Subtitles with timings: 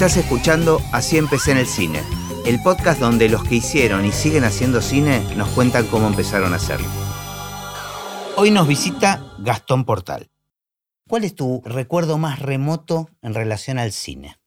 [0.00, 2.00] Estás escuchando Así empecé en el cine,
[2.46, 6.56] el podcast donde los que hicieron y siguen haciendo cine nos cuentan cómo empezaron a
[6.56, 6.88] hacerlo.
[8.38, 10.30] Hoy nos visita Gastón Portal.
[11.06, 14.38] ¿Cuál es tu recuerdo más remoto en relación al cine?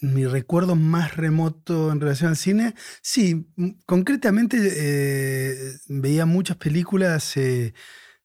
[0.00, 3.48] Mi recuerdo más remoto en relación al cine, sí,
[3.86, 7.36] concretamente eh, veía muchas películas.
[7.36, 7.74] Eh,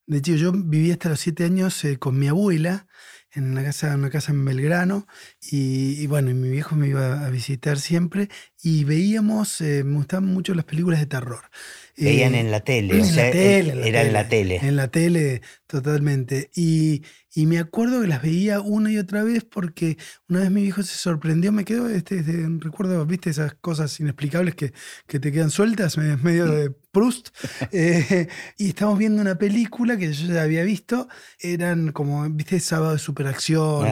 [0.05, 2.85] de hecho, yo vivía hasta los siete años eh, con mi abuela
[3.33, 5.07] en una casa, una casa en Belgrano
[5.41, 8.29] y, bueno, mi viejo me iba a visitar siempre
[8.61, 11.49] y veíamos, me gustaban mucho las películas de terror.
[11.97, 14.59] Veían en la tele, en la tele, era en la tele.
[14.61, 16.49] En la tele, totalmente.
[16.55, 17.03] Y,
[17.35, 20.81] y me acuerdo que las veía una y otra vez porque una vez mi hijo
[20.81, 24.73] se sorprendió, me quedó este, este recuerdo, viste, esas cosas inexplicables que,
[25.05, 27.29] que te quedan sueltas, medio de Proust.
[27.71, 28.27] Eh,
[28.57, 31.07] y estamos viendo una película que yo ya había visto,
[31.39, 33.87] eran como, viste, sábado de superacción,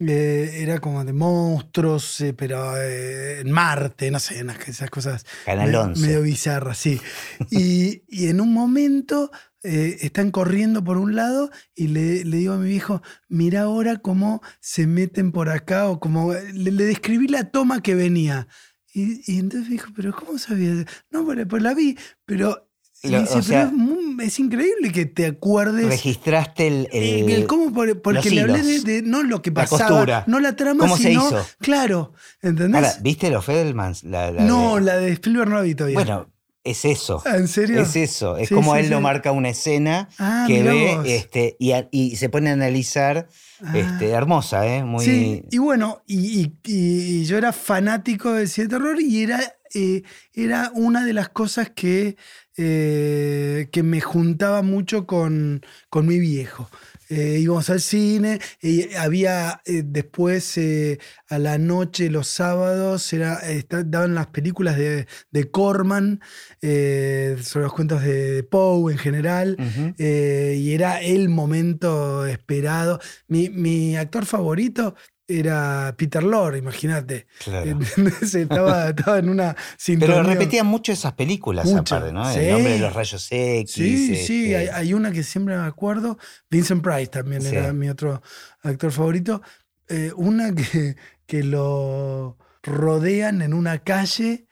[0.00, 6.78] eh, era como de monstruos, eh, pero en Marte, no sé, esas cosas medio, bizarras,
[6.78, 7.00] sí.
[7.52, 9.30] y, y en un momento
[9.64, 14.42] eh, están corriendo por un lado y le, digo a mi viejo, mira ahora cómo
[14.60, 18.48] se meten por acá o como le, describí la toma que venía.
[18.92, 20.84] Y, entonces me dijo, pero ¿cómo sabías?
[21.10, 22.68] No, pues la vi, pero
[23.02, 25.86] es, increíble que te acuerdes.
[25.86, 26.88] Registraste el.
[26.92, 27.72] el, ¿Cómo?
[28.02, 31.28] Porque le hablé de, no lo que pasaba, no la trama, ¿Cómo sino.
[31.28, 31.46] Se hizo?
[31.58, 33.02] Claro, ¿entendés?
[33.02, 34.04] ¿viste los Fedelmans?
[34.04, 35.98] no, la de Spielberg no la vi todavía.
[35.98, 36.31] Bueno,
[36.64, 37.22] es eso.
[37.26, 37.80] ¿En serio?
[37.80, 38.36] Es eso.
[38.36, 42.52] Es como él lo marca una escena ah, que ve este, y, se pone a
[42.52, 43.28] analizar.
[43.64, 43.76] Ah.
[43.76, 44.84] Este, hermosa, ¿eh?
[44.84, 45.04] Muy...
[45.04, 49.40] Sí, y bueno, y, yo era fanático de terror y era,
[49.74, 50.02] eh,
[50.34, 52.16] era una de las cosas que,
[52.56, 56.68] eh, que me juntaba mucho con, con mi viejo.
[57.14, 63.38] Eh, íbamos al cine, y había eh, después eh, a la noche, los sábados, era,
[63.84, 66.20] daban las películas de, de Corman,
[66.62, 69.56] sobre los cuentos de, Poe en general,
[69.98, 72.98] y era el momento esperado.
[73.28, 74.94] Mi, mi actor favorito
[75.38, 77.26] era Peter Lorre, imagínate.
[77.44, 77.78] Claro.
[78.22, 80.16] estaba, estaba, en una sintonía.
[80.16, 82.30] Pero repetían mucho esas películas aparte, ¿no?
[82.30, 83.72] El nombre de los rayos X.
[83.72, 86.18] Sí, sí, este hay, una que siempre me acuerdo.
[86.50, 88.22] Vincent Price también era mi otro
[88.62, 89.42] actor favorito.
[89.88, 94.46] Eh, una que, que lo rodean en una calle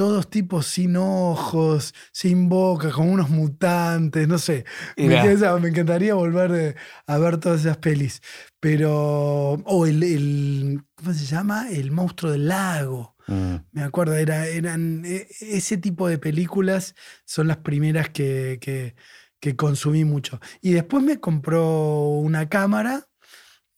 [0.00, 4.64] todos tipos sin ojos, sin boca, como unos mutantes, no sé.
[4.96, 6.74] Me, encantaría volver eh,
[7.06, 8.22] a ver todas esas pelis.
[8.60, 9.60] Pero.
[9.66, 11.68] O el, ¿Cómo se llama?
[11.70, 13.14] El monstruo del lago.
[13.26, 13.56] Mm.
[13.72, 15.04] Me acuerdo, era, eran.
[15.04, 16.94] E, ese tipo de películas
[17.26, 20.40] son las primeras que, que, consumí mucho.
[20.62, 23.06] Y después me compró una cámara.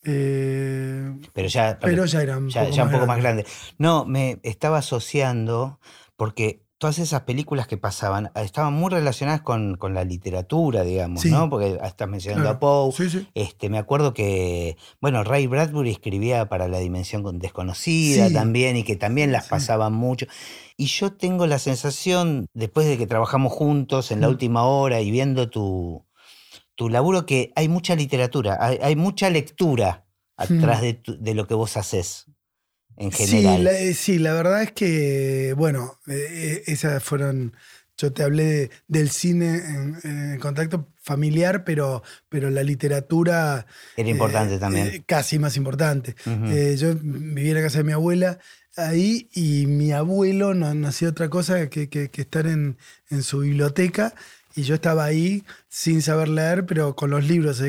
[0.05, 3.45] Eh, pero ya, pero ya era un, ya, un poco más grande.
[3.79, 5.81] No, me estaba asociando
[6.17, 11.49] porque todas esas películas que pasaban ah, estaban muy relacionadas con, la literatura, digamos, ¿no?
[11.49, 12.93] Porque estás mencionando a Poe.
[13.35, 18.97] Este, me acuerdo que, bueno, Ray Bradbury escribía para La Dimensión Desconocida también y que
[18.97, 20.27] también las pasaban mucho.
[20.77, 24.31] Y yo tengo la sensación, después de que trabajamos juntos en la mm.
[24.31, 26.05] última hora y viendo tu,
[26.75, 30.05] tu laburo, que hay mucha literatura, hay, mucha lectura
[30.37, 31.13] atrás mm.
[31.23, 32.27] de, lo que vos haces
[32.97, 33.67] en general.
[33.67, 37.55] Eh, sí, la, verdad es que, bueno, eh, eh, esas fueron.
[37.99, 39.61] Yo te hablé del cine
[40.03, 43.67] en, contacto familiar, pero, pero la literatura.
[43.97, 45.05] Era importante también.
[45.07, 46.17] casi más importante.
[46.25, 48.39] yo viví en la casa de mi abuela
[48.77, 52.79] ahí y mi abuelo no, hacía otra cosa que, que, estar en,
[53.11, 54.15] en, su biblioteca.
[54.55, 57.63] Y yo estaba ahí sin saber leer, pero con los libros.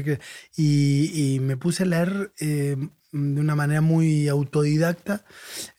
[0.55, 2.31] Y, y, me puse a leer
[3.13, 5.23] de una manera muy autodidacta,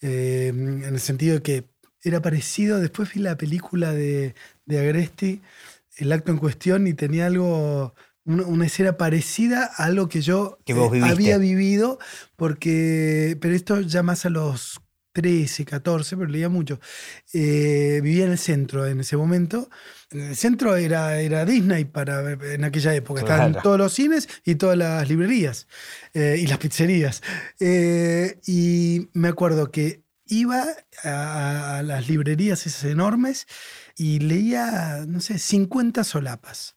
[0.00, 1.64] eh, en el sentido de que
[2.02, 4.34] era parecido, después vi la película de,
[4.66, 5.40] de Agresti,
[5.96, 7.94] el acto en cuestión, y tenía algo,
[8.24, 11.98] una, escena parecida a algo que yo eh, había vivido,
[12.36, 14.80] porque, pero esto ya más a los
[15.14, 16.80] 13, 14, pero leía mucho.
[17.32, 19.70] Eh, vivía en el centro en ese momento.
[20.10, 23.20] En el centro era, era Disney para, en aquella época.
[23.20, 25.68] Estaban todos los cines y todas las librerías
[26.14, 27.22] eh, y las pizzerías.
[27.60, 30.64] Eh, y me acuerdo que iba
[31.04, 33.46] a, las librerías esas enormes
[33.96, 36.76] y leía, no sé, 50 solapas.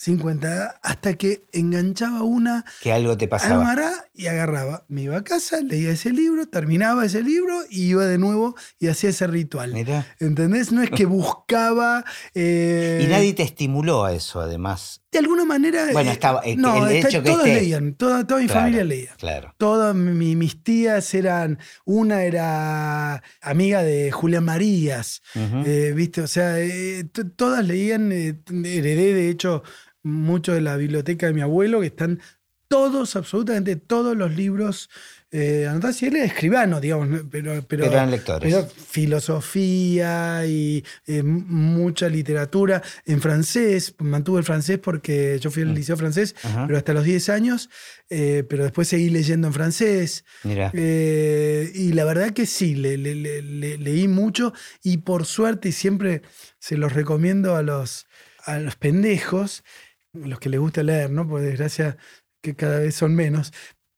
[0.00, 2.64] 50, hasta que enganchaba una.
[2.80, 3.76] Que algo te pasaba.
[4.14, 4.86] y agarraba.
[4.88, 8.86] Me iba a casa, leía ese libro, terminaba ese libro y iba de nuevo y
[8.86, 9.74] hacía ese ritual.
[10.18, 10.72] ¿Entendés?
[10.72, 12.02] No es que buscaba.
[12.34, 15.02] Eh, y nadie te estimuló a eso, además.
[15.12, 15.88] de alguna manera.
[15.92, 16.40] Bueno, estaba.
[16.56, 19.14] no, el hecho todos leían, toda, toda mi familia leía.
[19.18, 19.54] Claro.
[19.58, 21.58] Todas mis tías eran.
[21.84, 25.20] Una era amiga de Julián Marías,
[25.94, 26.22] ¿viste?
[26.22, 26.54] O sea,
[27.36, 28.10] todas leían.
[28.12, 29.62] heredé, de hecho,
[30.02, 32.20] mucho de la biblioteca de mi abuelo, que están
[32.68, 34.88] todos, absolutamente todos los libros
[35.32, 35.68] eh,
[36.00, 38.52] y él era escribano, digamos, pero, pero, eran lectores.
[38.52, 43.94] Pero filosofía y eh, mucha literatura en francés.
[43.98, 45.74] Mantuve el francés porque yo fui al mm.
[45.74, 46.34] liceo francés,
[46.66, 47.70] pero hasta los 10 años.
[48.08, 50.24] Eh, pero después seguí leyendo en francés.
[50.44, 56.22] Eh, y la verdad que sí, le, leí mucho y por suerte, y siempre
[56.58, 58.06] se los recomiendo a los,
[58.44, 59.62] a los pendejos,
[60.12, 61.28] los que les gusta leer, ¿no?
[61.28, 61.96] Por desgracia
[62.42, 63.52] que cada vez son menos,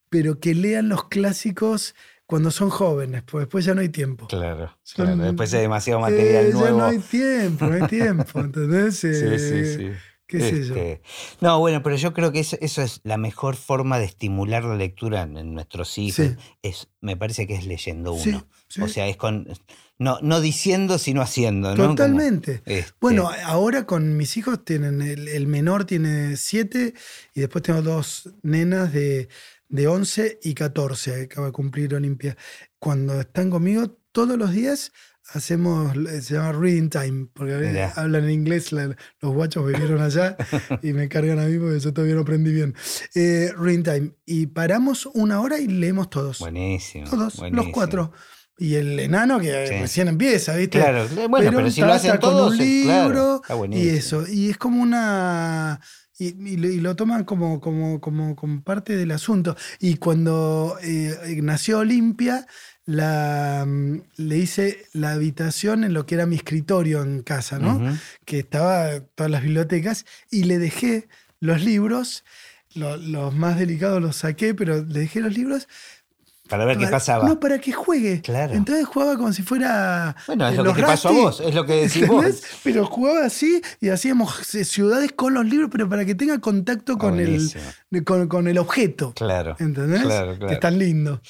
[0.09, 1.95] pero que lean los clásicos
[2.27, 4.27] cuando son jóvenes, pues después ya no hay tiempo.
[4.27, 6.67] Claro, después hay demasiado material nuevo.
[6.67, 8.97] Ya no hay tiempo, no hay tiempo, ¿entendés?
[8.97, 10.12] sí, sí, eh, sí.
[10.33, 11.03] Este,
[11.41, 15.23] no, bueno, pero yo creo que eso, es la mejor forma de estimular la lectura
[15.23, 16.37] en nuestros hijos.
[16.63, 18.47] Es, me parece que es leyendo uno.
[18.81, 19.49] O sea, es con.
[19.99, 21.77] No, no diciendo, sino haciendo.
[21.77, 21.91] ¿no?
[21.91, 22.63] Totalmente.
[22.65, 25.01] Este bueno, ahora con mis hijos tienen.
[25.03, 26.95] El, el menor tiene siete
[27.35, 29.29] y después tengo dos nenas de
[29.73, 32.37] de 11 y 14, acaba de cumplir Olimpia.
[32.79, 34.93] Cuando están conmigo, todos los días
[35.35, 35.93] hacemos,
[36.23, 40.37] se llama reading time, porque hablan en inglés, los guachos vinieron allá
[40.83, 42.75] y me cargan a mí porque yo todavía no aprendí bien.
[43.15, 44.11] Eh, reading time.
[44.27, 46.39] Y paramos una hora y leemos todos.
[46.39, 47.09] Buenísimo.
[47.09, 48.13] Todos, los cuatro.
[48.59, 50.79] Y el enano que recién empieza, ¿viste?
[50.79, 54.25] Claro, bueno, pero, si lo hacen todos, un libro y eso.
[54.29, 55.81] Y es como una
[56.19, 59.57] y, lo toman como, como, como, como, parte del asunto.
[59.81, 62.47] Y cuando eh, nació Olimpia,
[62.85, 67.97] la, mm, le hice la habitación en lo que era mi escritorio en casa, ¿no?
[68.25, 71.09] Que estaba todas las bibliotecas, y le dejé
[71.41, 72.25] los libros,
[72.75, 75.69] los más delicados los saqué, pero le dejé los libros
[76.53, 77.27] para ver qué pasaba.
[77.27, 78.21] No, para que juegue.
[78.21, 78.53] Claro.
[78.53, 80.15] Entonces jugaba como si fuera.
[80.27, 82.43] Bueno, es lo que te pasó a vos, es lo que decís vos.
[82.63, 87.19] Pero jugaba así y hacíamos ciudades con los libros, pero para que tenga contacto con,
[87.19, 87.51] el,
[88.05, 89.15] con, el objeto.
[89.15, 89.57] Claro.
[89.59, 90.03] ¿Entendés?
[90.03, 90.47] Claro, claro.
[90.47, 91.23] Que es tan lindo.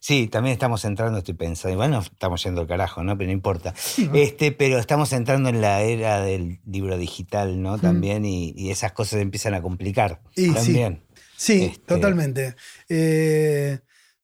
[0.00, 1.76] Sí, también estamos entrando, estoy pensando.
[1.76, 3.18] Bueno, estamos yendo al carajo, ¿no?
[3.18, 3.74] Pero no importa.
[4.14, 7.76] Este, pero estamos entrando en la era del libro digital, ¿no?
[7.78, 10.22] También, y, esas cosas empiezan a complicar.
[10.54, 11.02] también.
[11.36, 12.56] Sí, sí este, totalmente.
[12.88, 13.80] Eh.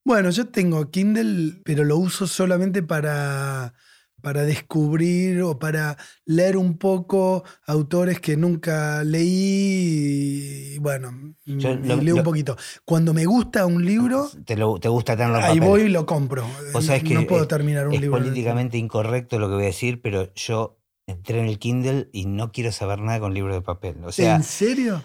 [0.08, 3.75] Bueno, yo tengo Kindle, pero lo uso solamente para,
[4.22, 10.76] para descubrir o para leer un poco autores que nunca leí.
[10.76, 12.56] Y, bueno, leo un poquito.
[12.87, 14.31] Cuando me gusta un libro.
[14.46, 16.46] Te, te gusta tenerlo Ahí voy y lo compro.
[16.72, 18.16] no puedo terminar un libro.
[18.16, 22.25] Es políticamente incorrecto lo que voy a decir, pero yo entré en el Kindle y
[22.25, 23.96] no quiero saber nada con libros de papel.
[24.05, 25.02] O sea, ¿En serio?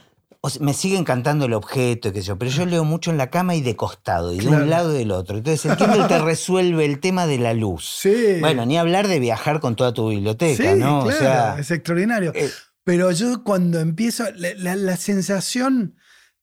[0.59, 3.55] Me sigue encantando el objeto, qué sé yo, pero yo leo mucho en la cama
[3.55, 5.37] y de costado, y de un lado y del otro.
[5.37, 7.97] Entonces el Kindle te resuelve el tema de la luz.
[7.99, 8.37] Sí.
[8.41, 10.99] Bueno, ni hablar de viajar con toda tu biblioteca, ¿no?
[10.99, 12.33] o sea, es extraordinario.
[12.35, 12.49] Eh,
[12.83, 15.95] pero yo cuando empiezo, la sensación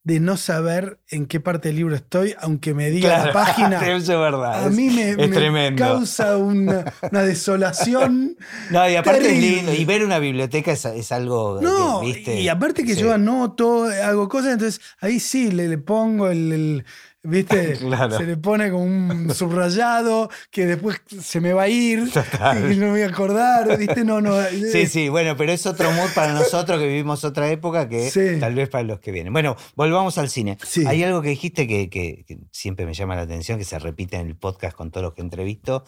[0.03, 3.87] de no saber en qué parte del libro estoy, aunque me diga la página.
[3.97, 4.65] es verdad.
[4.65, 8.37] A mí me, causa una, desolación.
[8.71, 9.75] No, y aparte es lindo.
[9.75, 11.61] Y ver una biblioteca es, algo.
[11.61, 16.85] No, y aparte que yo anoto, hago cosas, entonces ahí sí le, le pongo el
[17.23, 17.77] ¿Viste?
[18.17, 21.99] Se le pone como un subrayado que después se me va a ir
[22.71, 24.05] y no me voy a acordar, ¿viste?
[24.05, 24.43] No, no.
[24.49, 24.87] Sí, eh.
[24.87, 28.71] sí, bueno, pero es otro mood para nosotros que vivimos otra época que tal vez
[28.71, 29.33] para los que vienen.
[29.33, 30.57] Bueno, volvamos al cine.
[30.87, 34.27] Hay algo que dijiste que, que, siempre me llama la atención, que se repite en
[34.27, 35.85] el podcast con todos los que entrevisto,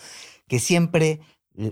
[0.48, 1.20] que siempre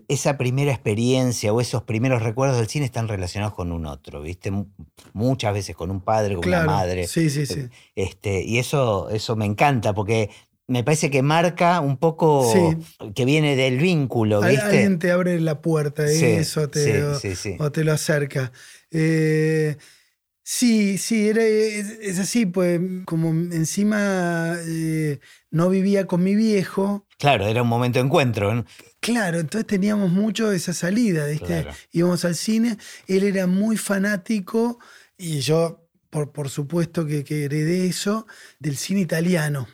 [0.08, 4.52] esa primera experiencia o esos primeros recuerdos del cine están relacionados con un otro, ¿viste?
[5.12, 7.06] Muchas veces con un padre, con una madre.
[7.06, 7.68] Sí, sí, sí.
[7.94, 10.30] Este, y eso, eso me encanta porque
[10.70, 12.52] me parece que marca un poco
[13.14, 14.60] que viene del vínculo, ¿viste?
[14.60, 17.02] Alguien te abre la puerta, eso te,
[17.58, 18.52] o, te lo acerca.
[18.92, 19.76] Eh,
[20.44, 25.18] sí, sí, era, es, así, pues como encima eh,
[25.50, 27.06] no vivía con mi viejo.
[27.18, 28.54] Claro, era un momento de encuentro.
[28.54, 28.64] ¿no?
[29.00, 31.66] Claro, entonces teníamos mucho de esa salida, ¿viste?
[31.92, 34.78] Íbamos al cine, él era muy fanático
[35.18, 38.26] y yo, por, por supuesto que, que heredé eso,
[38.58, 39.68] del cine italiano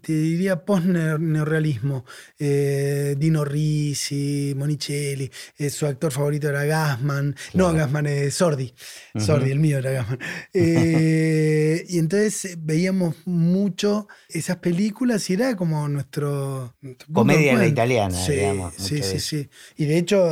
[0.00, 2.04] te diría post-neorrealismo.
[2.38, 7.34] Eh, Dino Risi, Monicelli, eh, su actor favorito era Gassman.
[7.54, 8.72] No, Gassman es Sordi.
[9.18, 10.18] Sordi, el mío era Gassman.
[10.52, 16.76] Eh, y entonces veíamos mucho esas películas y era como nuestro.
[17.12, 18.74] Comedia italiana, digamos.
[18.76, 19.48] Sí, sí, sí.
[19.76, 20.30] Y de hecho,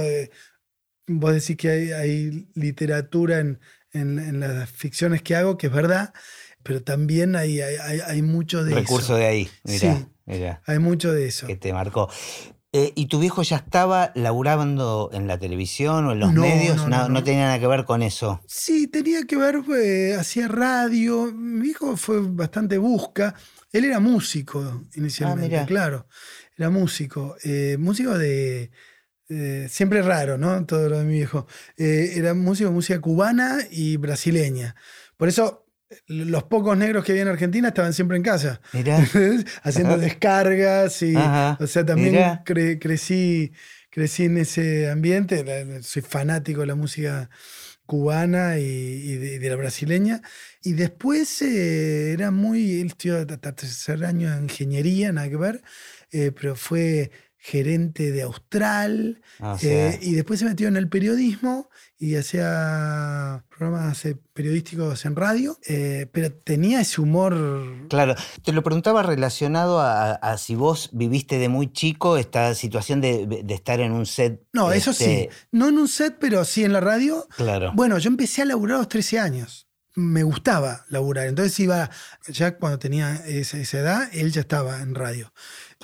[1.06, 3.58] vos decís que hay, literatura en,
[3.92, 6.12] en, las ficciones que hago, que es verdad,
[6.62, 9.88] pero también hay, hay, mucho de Recurso de ahí, sí,
[10.66, 11.46] Hay mucho de eso.
[11.46, 12.08] Que te marcó.
[12.72, 16.86] Eh, ¿Y tu viejo ya estaba laburando en la televisión o en los medios?
[16.86, 18.40] No, tenía nada que ver con eso.
[18.46, 19.56] Sí, tenía que ver,
[20.16, 21.32] hacía radio.
[21.32, 23.34] Mi hijo fue bastante busca.
[23.72, 26.06] Él era músico inicialmente, ah, claro.
[26.56, 27.36] Era músico.
[27.42, 28.70] Eh, músico de.
[29.68, 30.64] siempre raro, ¿no?
[30.64, 31.48] Todo lo de mi viejo.
[31.76, 34.76] Eh, era músico de música cubana y brasileña.
[35.16, 35.66] Por eso
[36.06, 38.60] los pocos negros que había en Argentina estaban siempre en casa.
[39.62, 41.14] Haciendo descargas y.
[41.16, 43.52] o sea, también crecí,
[43.90, 45.82] crecí en ese ambiente.
[45.82, 47.30] Soy fanático de la música
[47.86, 50.22] cubana y, de, la brasileña.
[50.62, 52.80] Y después eh, era muy.
[52.80, 55.62] Él estudió tercer año de ingeniería, nada que ver,
[56.12, 59.22] eh, pero fue gerente de Austral.
[59.40, 65.58] Ah, eh, y después se metió en el periodismo y hacía programas periodísticos en radio,
[66.12, 67.36] pero tenía ese humor.
[67.88, 73.44] Claro, te lo preguntaba relacionado a, si vos viviste de muy chico esta situación de,
[73.48, 74.42] estar en un set.
[74.52, 75.04] No, eso sí.
[75.04, 77.26] Este no en un set, pero sí en la radio.
[77.36, 77.72] Claro.
[77.74, 81.26] Bueno, yo empecé a laburar a los 13 años me gustaba laburar.
[81.26, 81.90] Entonces iba,
[82.28, 85.32] ya cuando tenía esa, edad, él ya estaba en radio.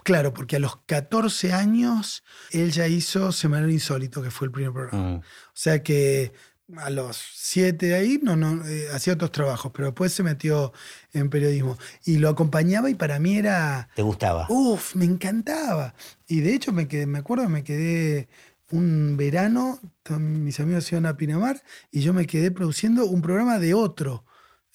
[0.07, 2.23] Claro, porque a los 14 años
[2.53, 5.09] él ya hizo Semanal Insólito, que fue el primer programa.
[5.09, 5.17] Mm.
[5.17, 5.23] O
[5.53, 6.33] sea que
[6.77, 10.73] a los 7 ahí no, no, eh, hacía otros trabajos, pero después se metió
[11.13, 11.77] en periodismo.
[12.05, 13.89] Y lo acompañaba y para mí era...
[13.97, 14.47] ¿Te gustaba?
[14.49, 15.97] Uf, me encantaba.
[16.29, 18.29] Y de hecho me, quedé, me acuerdo, me quedé
[18.71, 19.81] un verano,
[20.21, 24.25] mis amigos iban a Pinamar y yo me quedé produciendo un programa de otro.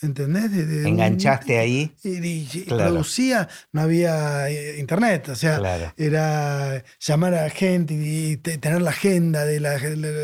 [0.01, 0.51] ¿Entendés?
[0.86, 1.91] Enganchaste ahí.
[2.03, 8.89] Y, producía, no había eh, internet, o sea, era llamar a gente y, tener la
[8.89, 9.60] agenda de,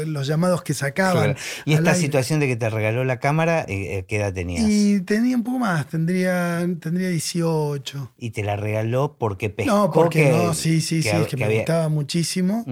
[0.07, 1.35] los llamados que sacaban.
[1.65, 4.65] Y esta situación de que te regaló la cámara, eh, eh, ¿qué edad tenías?
[4.67, 8.13] Y tenía un poco más, tendría, tendría 18.
[8.17, 9.71] ¿Y te la regaló porque pescó?
[9.71, 12.65] No, porque no, sí, sí, sí, es que me gustaba muchísimo.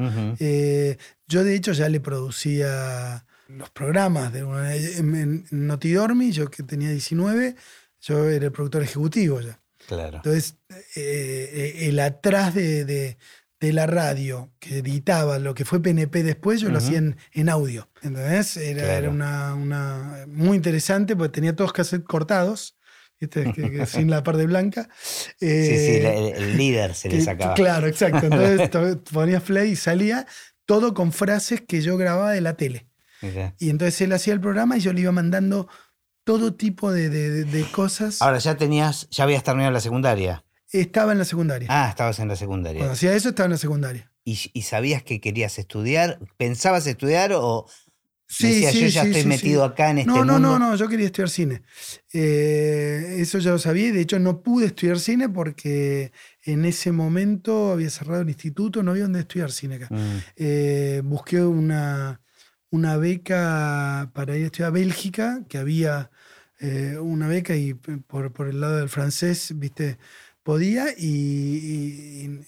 [1.27, 7.55] yo de hecho ya le producía los programas de en, Notidormi, yo que tenía 19,
[8.01, 9.59] yo era el productor ejecutivo ya.
[9.87, 10.17] Claro.
[10.17, 10.57] Entonces,
[10.95, 13.17] eh, eh, el atrás de, de,
[13.71, 17.89] la radio que editaba lo que fue PNP después, yo lo hacía en, audio.
[18.03, 22.77] Entonces, era, era una, una, muy interesante porque tenía todos cassettes cortados.
[23.87, 24.89] sin la parte blanca.
[24.99, 27.53] sí, sí, eh, el, líder se le sacaba.
[27.53, 28.25] Claro, exacto.
[28.25, 28.69] Entonces
[29.11, 30.27] ponías play y salía
[30.65, 32.87] todo con frases que yo grababa de la tele.
[33.60, 35.67] Y entonces él hacía el programa y yo le iba mandando
[36.25, 38.22] todo tipo de, cosas.
[38.22, 40.43] Ahora, ya tenías, ya habías terminado la secundaria.
[40.72, 41.67] Estaba en la secundaria.
[41.72, 42.79] Ah, estabas en la secundaria.
[42.79, 44.12] Cuando hacía eso, estaba en la secundaria.
[44.25, 46.19] ¿Y, sabías que querías estudiar?
[46.36, 47.67] ¿Pensabas estudiar o
[48.27, 51.05] sí, decías, yo ya estoy metido acá en este no, no, No, no, yo quería
[51.05, 51.62] estudiar cine.
[52.12, 56.12] Eh, eso ya lo sabía y de hecho no pude estudiar cine porque
[56.43, 59.89] en ese momento había cerrado el instituto, no había donde estudiar cine acá.
[59.91, 60.17] Mm.
[60.38, 62.19] Eh, busqué una,
[62.69, 66.12] una beca para ir a estudiar a Bélgica, que había
[66.60, 69.98] eh, una beca y por, por, el lado del francés, viste,
[70.43, 72.39] podía y,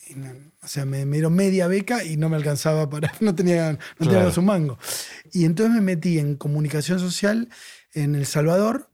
[0.62, 4.32] o sea, me, dieron media beca y no me alcanzaba para, no tenía, no tenía
[4.32, 4.78] su mango.
[5.34, 7.50] Y entonces me metí en comunicación social
[7.94, 8.90] en El Salvador,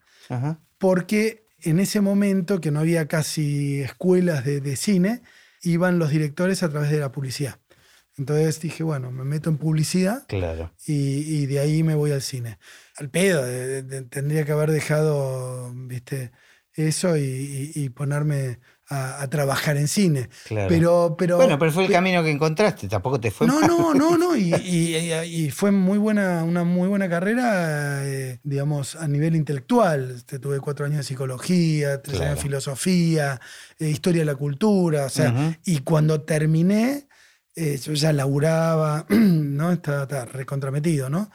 [0.78, 5.22] porque en ese momento que no había casi escuelas de, de cine,
[5.62, 7.60] iban los directores a través de la publicidad.
[8.18, 10.72] Entonces dije, bueno, me meto en publicidad claro.
[10.86, 12.60] y, de ahí me voy al cine.
[12.98, 13.44] Al pedo,
[14.10, 16.32] tendría que haber dejado, viste,
[16.74, 20.30] eso y, ponerme a, trabajar en cine.
[20.46, 20.68] Claro.
[20.70, 24.16] Pero, pero, bueno, pero fue el camino que encontraste, tampoco te fue No, no, no,
[24.16, 30.12] no, y, fue muy buena, una muy buena carrera, eh, digamos, a nivel intelectual.
[30.18, 33.42] Este, tuve cuatro años de psicología, tres años de filosofía,
[33.80, 37.08] eh, historia de la cultura, o sea, y cuando terminé
[37.56, 39.72] eh, yo ya laburaba, ¿no?
[39.72, 41.30] Estaba, recontrametido, ¿no?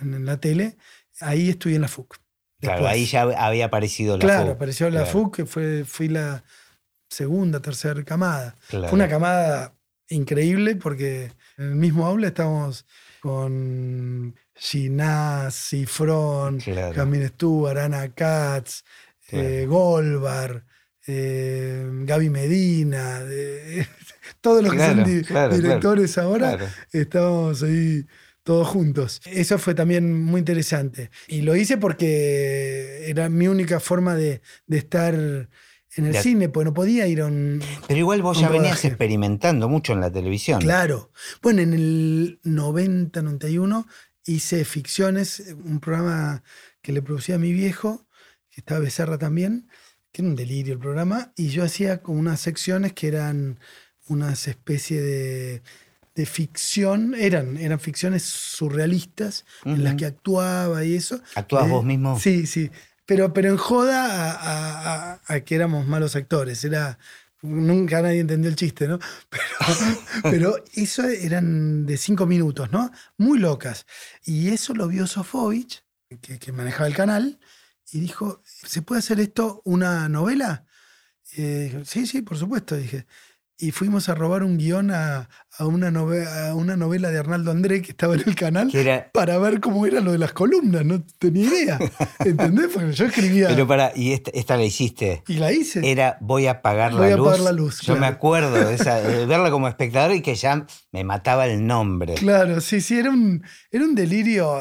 [0.00, 0.76] En, la tele.
[1.20, 2.16] Ahí estudié en la FUC.
[2.60, 6.44] Claro, ahí ya había aparecido la claro, apareció la FUC, que fue, fui la
[7.08, 8.56] segunda, tercera camada.
[8.68, 9.74] Fue una camada
[10.08, 12.84] increíble porque en el mismo aula estábamos
[13.20, 16.94] con Ginás, Cifrón, claro.
[16.94, 18.82] Camille Stewart, Ana Katz,
[19.30, 20.64] eh, Golbar,
[21.06, 23.20] eh, Gaby Medina,
[24.40, 25.04] todos los que son
[25.50, 26.58] directores ahora,
[26.92, 28.06] estábamos ahí
[28.42, 29.20] todos juntos.
[29.26, 31.10] Eso fue también muy interesante.
[31.28, 36.74] Y lo hice porque era mi única forma de, estar en el cine, porque no
[36.74, 37.62] podía ir a un.
[37.86, 40.60] Pero igual vos ya venías experimentando mucho en la televisión.
[40.60, 41.12] Claro.
[41.42, 43.86] Bueno, en el 90, 91
[44.24, 46.42] hice Ficciones, un programa
[46.82, 48.06] que le producía a mi viejo,
[48.50, 49.68] que estaba Becerra también,
[50.12, 53.58] que era un delirio el programa, y yo hacía como unas secciones que eran
[54.10, 55.62] unas especies de,
[56.14, 61.20] de ficción, eran, eran ficciones surrealistas en las que actuaba y eso.
[61.34, 62.18] ¿Actuabas vos mismo?
[62.18, 62.70] Sí, sí.
[63.06, 66.62] Pero, pero en joda a, a, que éramos malos actores.
[66.64, 66.98] Era.
[67.42, 68.98] Nunca nadie entendió el chiste, ¿no?
[69.30, 72.90] Pero, pero eso eran de cinco minutos, ¿no?
[73.16, 73.86] Muy locas.
[74.24, 75.82] Y eso lo vio Sofovich,
[76.20, 77.40] que, que manejaba el canal,
[77.92, 80.66] y dijo: ¿Se puede hacer esto una novela?
[81.34, 83.06] Eh, sí, sí, por supuesto, dije
[83.60, 87.90] y fuimos a robar un guion a, una, novela, una novela de Arnaldo André que
[87.90, 88.72] estaba en el canal
[89.12, 90.84] para ver cómo era lo de las columnas.
[90.84, 91.78] No tenía idea.
[92.24, 92.68] ¿Entendés?
[92.72, 93.48] Porque yo escribía.
[93.48, 95.22] Pero para, y esta, la hiciste.
[95.28, 95.80] Y la hice.
[95.84, 97.00] Era voy a apagar la luz.
[97.00, 97.80] Voy a apagar la luz.
[97.82, 102.14] Yo me acuerdo de, verla como espectador y que ya me mataba el nombre.
[102.14, 104.60] Claro, sí, sí, era un, era un delirio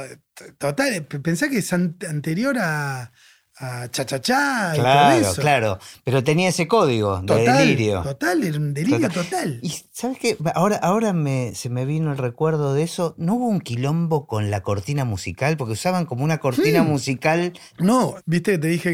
[0.58, 1.06] total.
[1.06, 3.12] Pensé que es anterior a
[3.60, 5.42] a cha cha cha claro, todo eso.
[5.42, 8.02] Claro, pero tenía ese código de delirio.
[8.04, 9.60] Total, era un delirio total.
[9.62, 13.16] Y sabes qué, ahora, ahora me, se me vino el recuerdo de eso.
[13.18, 15.58] ¿No hubo un quilombo con la cortina musical?
[15.58, 17.54] Porque usaban como una cortina musical.
[17.78, 18.92] No, viste que te dije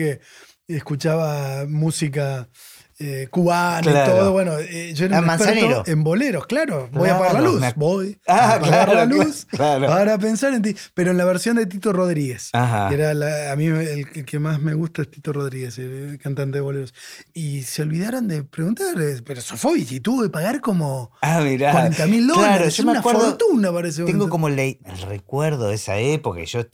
[0.67, 2.49] que escuchaba música
[2.97, 4.31] eh, cubano y todo.
[4.31, 6.89] Bueno, eh, yo era un en boleros, claro.
[6.93, 7.61] Voy a apagar la luz.
[7.75, 10.75] Voy a ah, apagar la luz para pensar en ti.
[10.93, 12.51] Pero en la versión de Tito Rodríguez.
[12.53, 16.93] era a mí el, que más me gusta es Tito Rodríguez, el cantante de boleros.
[17.33, 22.27] Y se olvidaron de preguntar, pero Sofovich, y tuvo que pagar como ah, 40 mil
[22.27, 22.67] dólares.
[22.67, 24.05] es una fortuna parece.
[24.05, 24.77] Tengo como el,
[25.09, 26.41] recuerdo de esa época.
[26.45, 26.65] Yo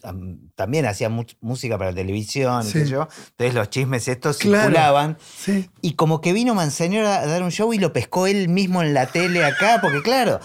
[0.54, 1.08] también hacía
[1.40, 3.08] música para televisión, y yo.
[3.30, 5.18] Entonces los chismes estos circulaban.
[5.80, 8.94] Y como que vino Manzanero a dar un show y lo pescó él mismo en
[8.94, 10.40] la tele acá, porque claro,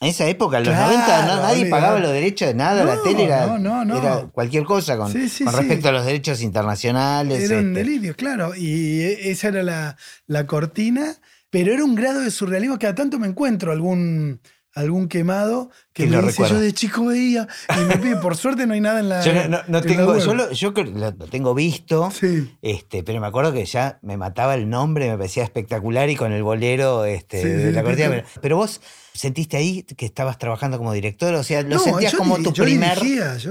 [0.00, 4.28] en esa época, en los 90, nadie pagaba los derechos de nada, la tele era,
[4.32, 7.42] cualquier cosa con, respecto a los derechos internacionales.
[7.42, 7.84] Era un este.
[7.84, 9.96] delirio, claro, y e, esa era la,
[10.26, 11.16] la cortina,
[11.50, 14.40] pero era un grado de surrealismo que a tanto me encuentro algún
[14.78, 18.74] algún quemado que me dice, yo de chico veía y me pide, por suerte no
[18.74, 19.32] hay nada en la Yo
[19.66, 22.08] no, tengo, yo, lo, lo, tengo visto,
[22.62, 26.32] este, pero me acuerdo que ya me mataba el nombre, me parecía espectacular y con
[26.32, 28.24] el bolero este, de la cortina.
[28.40, 28.80] Pero, vos
[29.12, 32.98] sentiste ahí que estabas trabajando como director, o sea, lo sentías como tu primer.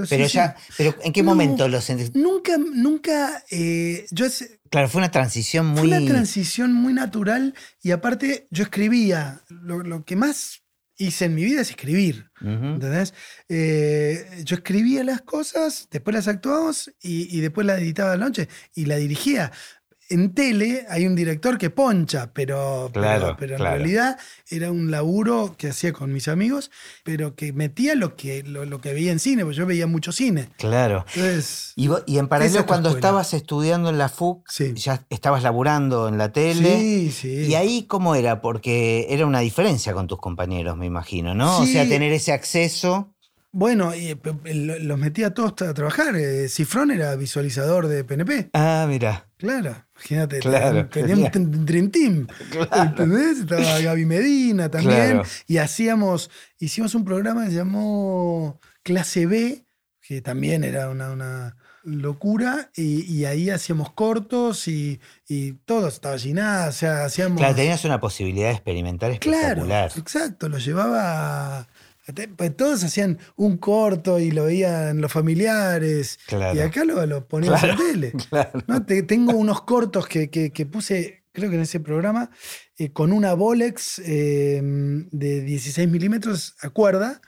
[0.08, 2.18] pero ya, pero ¿en qué momento lo sentiste?
[2.18, 3.44] Nunca, nunca.
[3.50, 4.26] Eh, yo
[4.70, 5.88] Claro, fue una transición muy.
[5.88, 9.40] Fue una transición muy natural y aparte yo escribía.
[9.48, 10.62] Lo, lo que más
[10.98, 12.30] hice en mi vida es escribir.
[12.40, 13.14] ¿Entendés?
[13.48, 18.48] Eh, yo escribía las cosas, después las actuábamos y, y, después las editaba la noche
[18.74, 19.50] y la dirigía
[20.08, 24.18] en tele hay un director que poncha, pero, pero, en realidad
[24.48, 26.70] era un laburo que hacía con mis amigos,
[27.04, 30.48] pero que metía lo que, lo, que veía en cine, porque yo veía mucho cine.
[30.56, 31.04] Claro.
[31.76, 36.78] y, en paralelo, cuando estabas estudiando en la FUC, ya estabas laburando en la tele.
[36.78, 37.46] Sí, sí.
[37.48, 38.40] ¿Y ahí cómo era?
[38.40, 41.60] Porque era una diferencia con tus compañeros, me imagino, ¿no?
[41.60, 43.14] O sea, tener ese acceso.
[43.50, 46.14] Bueno, y, los metía a todos a trabajar.
[46.16, 48.50] Eh, Cifrón era visualizador de PNP.
[48.52, 49.28] Ah, mira.
[49.38, 50.40] Claro, imagínate,
[50.90, 52.26] teníamos un Dream Team.
[52.72, 53.40] ¿Entendés?
[53.40, 55.22] Estaba Gaby Medina también.
[55.46, 59.64] Y hacíamos, hicimos un programa que se llamó Clase B,
[60.00, 62.70] que también era una, locura.
[62.74, 66.68] Y, ahí hacíamos cortos y, y todo estaba llenado.
[66.68, 67.38] O sea, hacíamos.
[67.38, 69.64] Claro, tenías una posibilidad de experimentar espectacular.
[69.64, 71.66] Claro, exacto, lo llevaba
[72.36, 76.18] pues todos hacían un corto y lo veían los familiares.
[76.30, 78.12] Y acá lo, lo poníamos en tele.
[79.06, 82.30] tengo unos cortos que, puse, creo que en ese programa,
[82.76, 87.20] eh, con una Bolex eh, de 16 milímetros a cuerda,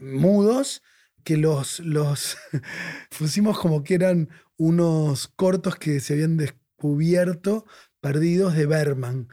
[0.00, 0.82] mudos,
[1.24, 2.36] que los, los
[3.18, 7.66] pusimos como que eran unos cortos que se habían descubierto
[8.00, 9.28] perdidos de Berman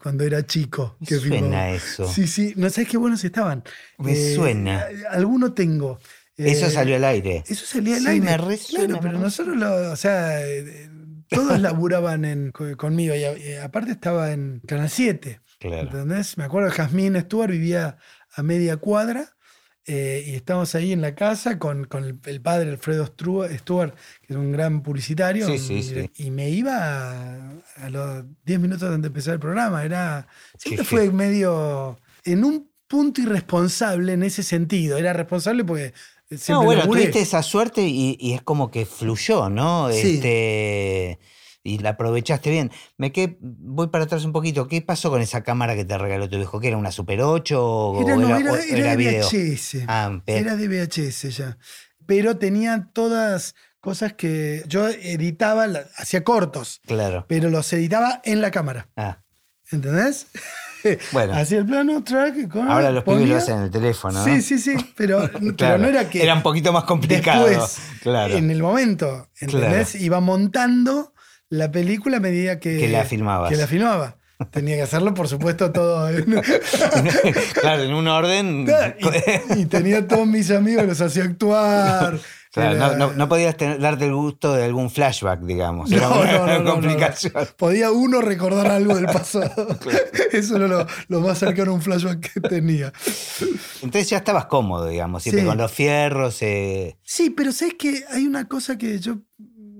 [0.00, 0.96] cuando era chico.
[1.06, 2.06] Que suena eso.
[2.08, 3.64] Sí, sí, no sabes qué buenos estaban.
[3.98, 4.86] Me eh, suena.
[5.10, 5.98] Alguno tengo.
[6.36, 7.44] eso eh, salió al aire.
[7.46, 8.24] Eso salía al aire.
[8.24, 10.88] Me resuena, pero nosotros, lo, o sea, eh,
[11.28, 13.14] todos laburaban conmigo.
[13.14, 15.40] Y, aparte estaba en Canal 7.
[15.58, 15.88] Claro.
[15.88, 16.38] ¿Entendés?
[16.38, 17.98] Me acuerdo que Jazmín Stuart vivía
[18.32, 19.36] a media cuadra
[19.90, 21.88] eh, y estábamos ahí en la casa con,
[22.26, 25.48] el, padre Alfredo Stuart, que es un gran publicitario.
[25.48, 29.82] y, me iba a, los 10 minutos antes de empezar el programa.
[29.82, 34.98] Era, siempre fue medio en un punto irresponsable en ese sentido.
[34.98, 35.94] Era responsable porque
[36.48, 39.90] no, bueno, tuviste esa suerte y, y, es como que fluyó, ¿no?
[39.90, 40.16] Sí.
[40.16, 41.18] Este,
[41.68, 42.70] y la aprovechaste bien.
[42.96, 44.66] Me quedé, voy para atrás un poquito.
[44.66, 46.60] ¿Qué pasó con esa cámara que te regaló tu viejo?
[46.60, 48.14] ¿Que era una Super 8 o era,
[48.68, 49.84] era, de VHS.
[49.86, 51.58] Ah, era de VHS ya.
[52.06, 56.80] Pero tenía todas cosas que yo editaba, hacía cortos.
[56.86, 57.26] Claro.
[57.28, 58.88] Pero los editaba en la cámara.
[58.96, 59.22] Ah.
[59.70, 60.26] ¿Entendés?
[61.12, 61.34] Bueno.
[61.34, 62.54] Hacía el plano, track.
[62.54, 64.24] Ahora los pibes lo hacen en el teléfono.
[64.24, 64.76] Sí, sí, sí.
[64.96, 65.28] Pero,
[65.78, 66.22] no era que.
[66.22, 67.46] Era un poquito más complicado.
[67.46, 68.34] Después, claro.
[68.36, 69.96] en el momento, ¿entendés?
[69.96, 71.12] Iba montando
[71.50, 72.78] la película a medida que.
[72.78, 73.50] Que la filmabas.
[73.50, 74.16] Que la filmaba.
[74.52, 76.08] Tenía que hacerlo, por supuesto, todo.
[77.60, 78.66] claro, en un orden.
[79.56, 82.20] Y, tenía todos mis amigos, los hacía actuar.
[82.52, 85.90] Claro, no, podías darte el gusto de algún flashback, digamos.
[85.92, 87.32] Era una, complicación.
[87.56, 89.76] Podía uno recordar algo del pasado.
[90.32, 92.92] Eso era lo, más cercano a un flashback que tenía.
[93.82, 96.40] Entonces ya estabas cómodo, digamos, siempre con los fierros.
[96.42, 96.96] Eh.
[97.02, 99.18] Sí, pero sabes que hay una cosa que yo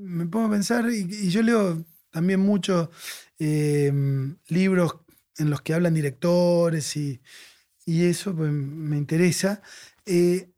[0.09, 2.91] me pongo a pensar, y yo leo también mucho
[3.39, 4.97] Em, libros
[5.37, 7.21] en los que hablan directores y,
[7.87, 9.63] eso pues, me interesa.
[10.05, 10.51] Eh,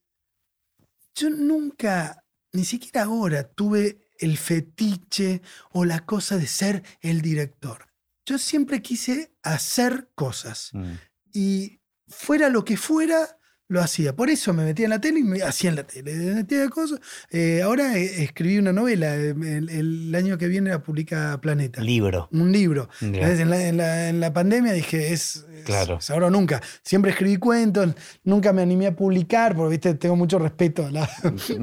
[1.15, 7.87] yo nunca, ni siquiera ahora, tuve el fetiche o la cosa de ser el director.
[8.25, 10.71] Yo siempre quise hacer cosas.
[10.73, 10.93] Mm.
[11.33, 13.39] Y fuera lo que fuera,
[13.71, 14.17] lo hacía.
[14.17, 16.13] Por eso me metía en la tele y me hacía en la tele.
[16.13, 16.99] Me metía cosas.
[17.31, 19.15] Eh, ahora eh, escribí una novela.
[19.15, 21.81] Eh, el, año que viene la publica Planeta.
[21.81, 22.29] Libro.
[22.33, 22.89] Un libro.
[23.01, 26.01] En la, pandemia dije, es, claro.
[26.09, 26.61] ahora o nunca.
[26.83, 29.95] Siempre escribí cuentos, nunca me animé a publicar, porque ¿viste?
[29.95, 31.09] tengo mucho respeto a la,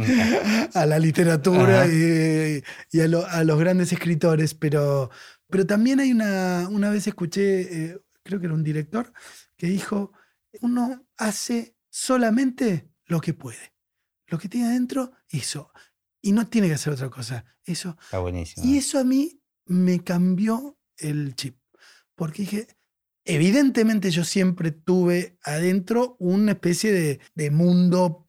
[0.73, 2.63] a la literatura y,
[3.01, 4.53] a, los grandes escritores.
[4.53, 5.11] Pero,
[5.49, 6.69] pero también hay una.
[6.71, 9.11] Una vez escuché, creo que era un director,
[9.57, 10.13] que dijo:
[10.61, 13.73] uno hace solamente lo que puede.
[14.27, 15.71] Lo que tiene adentro, eso.
[16.21, 17.43] Y no tiene que hacer otra cosa.
[17.63, 17.97] Eso.
[18.01, 18.65] Está buenísimo.
[18.65, 21.57] Y eso a mí me cambió el chip.
[22.15, 22.67] Porque dije,
[23.25, 28.25] evidentemente yo siempre tuve adentro una especie de, mundo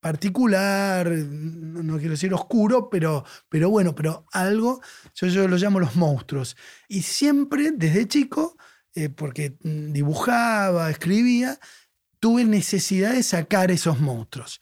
[0.00, 4.80] particular, no, quiero decir oscuro, pero, pero bueno, pero algo,
[5.14, 6.56] yo, yo lo llamo los monstruos.
[6.86, 8.56] Y siempre, desde chico,
[8.94, 11.58] eh, porque dibujaba, escribía,
[12.20, 14.60] tuve necesidad de sacar esos monstruos.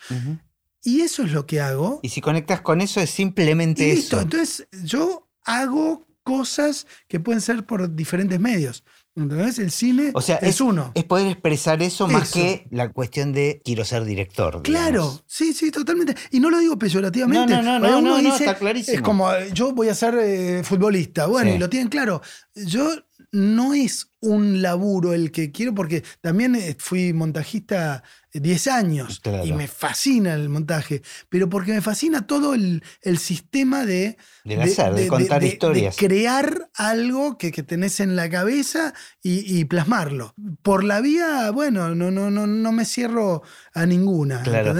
[0.83, 2.01] Y eso es lo que hago.
[2.03, 4.21] Y si conectas con eso es simplemente eso.
[4.21, 8.85] Entonces yo hago cosas que pueden ser por diferentes medios.
[9.17, 10.93] Entonces el cine o sea, es, uno.
[10.95, 14.61] Es poder expresar eso, más que la cuestión de quiero ser director.
[14.63, 16.15] Claro, sí, sí, totalmente.
[16.33, 17.55] Y no lo digo peyorativamente.
[17.55, 18.97] No, no, no, no, está clarísimo.
[18.97, 21.27] Es como yo voy a ser eh, futbolista.
[21.27, 22.21] Bueno, y lo tienen claro.
[22.55, 22.91] Yo
[23.33, 28.03] no es un laburo el que quiero, porque también eh, fui montajista
[28.41, 32.83] 10 años y me fascina el montaje, pero porque me fascina todo el,
[33.19, 35.97] sistema de, de, contar historias.
[35.97, 40.35] De crear algo que, que tenés en la cabeza y, plasmarlo.
[40.63, 43.43] Por la vía, bueno, no, no, no, no me cierro
[43.75, 44.43] a ninguna.
[44.43, 44.75] Claro.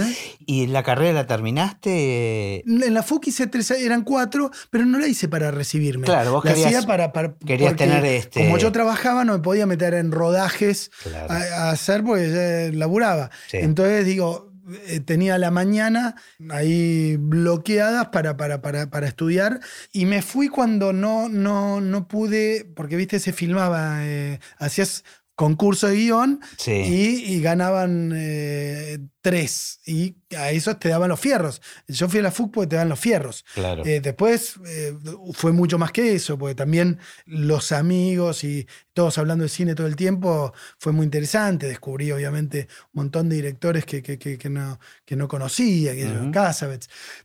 [0.45, 2.63] ¿Y la carrera la terminaste?
[2.65, 6.05] En la FUC hice tres, eran cuatro, pero no la hice para recibirme.
[6.05, 7.11] Claro, vos querías, para,
[7.45, 8.45] querías tener este.
[8.45, 10.89] Como yo trabajaba, no me podía meter en rodajes
[11.29, 13.29] a, hacer porque ya laburaba.
[13.51, 14.51] Entonces digo,
[14.87, 16.15] eh, tenía la mañana
[16.49, 19.61] ahí bloqueadas para, para, para, estudiar
[19.93, 25.87] y me fui cuando no, no, no pude, porque viste, se filmaba, eh, hacías concurso
[25.87, 29.81] de guion y, ganaban eh, tres.
[29.85, 31.61] Y a eso te daban los fierros.
[31.85, 33.43] Yo fui a la FUC porque te dan los fierros.
[33.83, 34.95] Eh, después eh,
[35.33, 39.85] fue mucho más que eso, porque también los amigos y todos hablando de cine todo
[39.85, 41.67] el tiempo fue muy interesante.
[41.67, 46.31] Descubrí, obviamente, un montón de directores que, que, no, que no conocía, que uh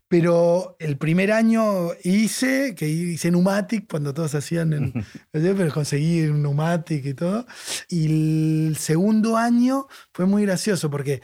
[0.08, 4.92] Pero el primer año hice, que hice Numatic, cuando todos hacían, en,
[5.30, 7.46] pero conseguí Numatic y todo.
[7.88, 11.22] Y el segundo año fue muy gracioso porque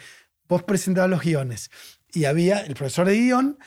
[0.48, 1.70] vos presentabas los guiones
[2.12, 3.58] y había el profesor de guion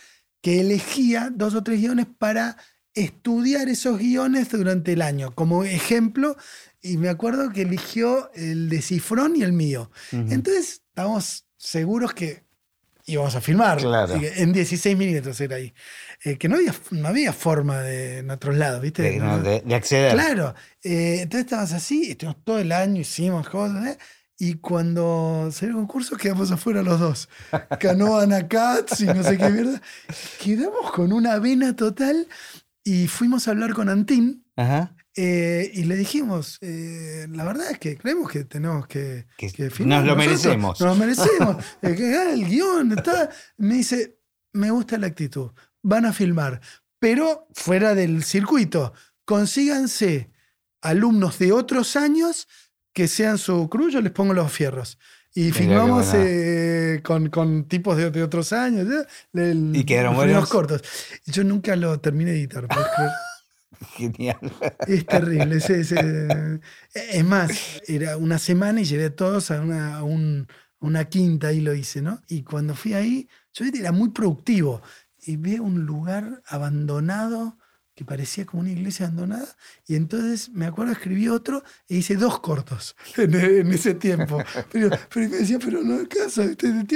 [0.42, 2.58] que elegía dos o tres guiones para
[2.94, 5.34] estudiar esos guiones durante el año.
[5.34, 6.36] Como ejemplo,
[6.82, 9.92] y me acuerdo que eligió el de Cifrón y el mío.
[10.12, 12.44] Entonces, estábamos seguros que
[13.06, 13.80] íbamos a filmar.
[14.36, 15.74] En 16 milímetros era ahí.
[16.24, 19.04] Eh, que no había, no había forma de, en otros lados, ¿viste?
[19.04, 20.14] De, acceder.
[20.14, 20.56] Claro.
[20.84, 23.88] Eh, entonces estábamos así, estuvimos todo el año, hicimos cosas.
[23.88, 23.98] ¿eh?
[24.44, 27.30] Y cuando salió el concurso, quedamos afuera los dos.
[27.80, 29.80] Canoa Nakats y no sé qué mierda.
[30.44, 32.28] Quedamos con una vena total
[32.84, 34.44] y fuimos a hablar con Antín.
[35.16, 40.06] Eh, y le dijimos, eh, la verdad es que creemos que tenemos que, que, Nos
[40.06, 40.82] lo merecemos.
[40.82, 41.64] Nos lo merecemos.
[41.84, 41.90] Ah,
[42.34, 43.30] el guion está.
[43.58, 44.18] Me dice,
[44.54, 45.52] me gusta la actitud.
[45.84, 46.60] Van a filmar.
[46.98, 50.32] Pero fuera del circuito, consíganse
[50.82, 52.48] alumnos de otros años
[52.94, 54.98] que sean su cruz, yo les pongo los fierros.
[55.34, 58.86] Y filmamos eh, con, con, tipos de, de otros años.
[59.34, 60.50] y quedaron buenos.
[60.50, 60.82] cortos.
[61.26, 62.68] Yo nunca lo terminé de editar.
[63.96, 64.38] Genial.
[64.88, 65.58] Es terrible.
[65.58, 70.04] Es, más, era una semana y llevé a todos a una,
[70.80, 72.22] una quinta y lo hice, ¿no?
[72.28, 74.82] Y cuando fui ahí, yo era muy productivo.
[75.24, 77.58] Y vi un lugar abandonado
[78.02, 79.56] que parecía como una iglesia abandonada.
[79.88, 84.44] Y entonces me acuerdo, escribí otro e hice dos cortos en, ese tiempo.
[84.72, 86.42] Pero, pero, me decía, pero no caso.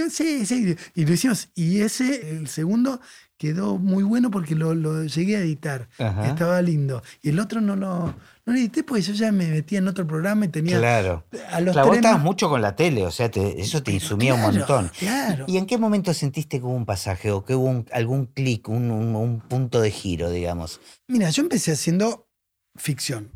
[0.10, 0.76] Sí, sí.
[0.96, 1.50] Y lo hicimos.
[1.54, 3.00] Y ese, el segundo,
[3.38, 5.90] quedó muy bueno porque lo, llegué a editar.
[6.24, 7.04] Estaba lindo.
[7.22, 8.16] Y el otro no lo,
[8.46, 10.78] no edité porque yo ya me metía en otro programa y tenía.
[10.78, 11.26] Claro.
[11.50, 14.92] A los claro, estabas mucho con la tele, o sea, eso te insumía un montón.
[15.00, 15.46] Claro.
[15.48, 19.42] ¿Y en qué momento sentiste que hubo un pasaje o que hubo algún clic, un,
[19.50, 20.80] punto de giro, digamos?
[21.08, 22.30] Mira, yo empecé haciendo
[22.76, 23.32] ficción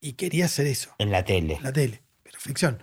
[0.00, 0.90] y quería hacer eso.
[0.98, 1.54] En la tele.
[1.54, 2.82] En la tele, pero ficción.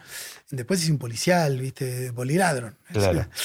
[0.52, 2.14] Después hice un policial, ¿viste?
[2.14, 2.78] Poliladron.
[2.92, 3.28] Claro.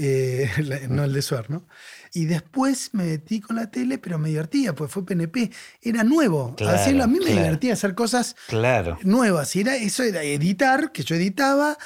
[0.00, 0.48] Eh,
[0.88, 1.66] no el de Suar, ¿no?
[2.12, 5.50] Y después me metí con la tele, pero me divertía, pues fue PNP.
[5.82, 6.54] Era nuevo.
[6.56, 8.36] Claro, a mí me divertía hacer cosas
[9.02, 9.56] nuevas.
[9.56, 11.76] Y era, eso era editar, que yo editaba,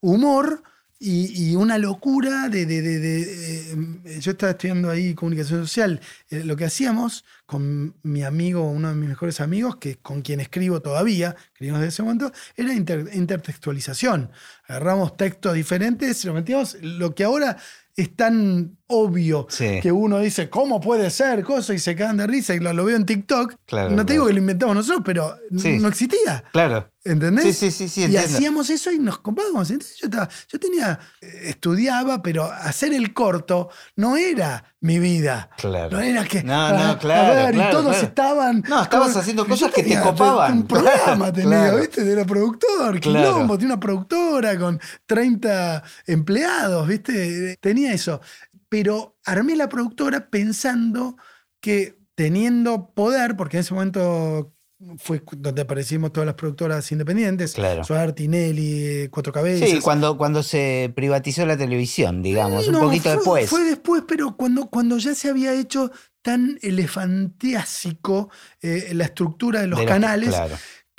[0.00, 0.62] humor
[1.02, 5.98] y, una locura de, eh, Yo estaba estudiando ahí comunicación social.
[6.28, 10.40] Eh, lo que hacíamos con mi amigo, uno de mis mejores amigos, que con quien
[10.40, 14.30] escribo todavía, escribimos desde ese momento, era intertextualización.
[14.68, 16.76] Agarramos textos diferentes, lo metíamos.
[16.82, 17.56] Lo que ahora
[18.00, 19.46] es tan obvio
[19.82, 21.44] que uno dice, ¿cómo puede ser?
[21.44, 23.54] Cosa y se quedan de risa y lo, veo en TikTok.
[23.90, 26.44] no te digo que lo inventamos nosotros, pero no existía.
[26.52, 26.89] Claro.
[27.10, 27.56] ¿Entendés?
[27.58, 29.68] Sí, sí, sí, Y hacíamos eso y nos comprábamos.
[29.70, 35.50] Entonces yo, yo tenía, eh, estudiaba, pero hacer el corto no era mi vida.
[35.56, 35.96] Claro.
[35.96, 36.44] No era que.
[36.44, 37.56] No, no, claro.
[37.56, 38.62] y todos estaban.
[38.68, 40.58] No, estabas haciendo cosas que te copaban.
[40.58, 42.10] Un programa tenía, ¿viste?
[42.10, 47.56] Era productor, quilombo, tenía una productora con 30 empleados, ¿viste?
[47.60, 48.20] Tenía eso.
[48.68, 51.16] Pero armé la productora pensando
[51.60, 54.54] que teniendo poder, porque en ese momento
[54.96, 57.52] fue donde aparecimos todas las productoras independientes.
[57.52, 57.84] Claro.
[57.84, 59.68] Suar, Tinelli, Cuatro Cabezas.
[59.68, 63.48] Sí, cuando, cuando se privatizó la televisión, digamos, un poquito después.
[63.48, 65.90] Fue después, pero cuando, cuando ya se había hecho
[66.22, 70.34] tan elefantiásico eh, la estructura de los canales.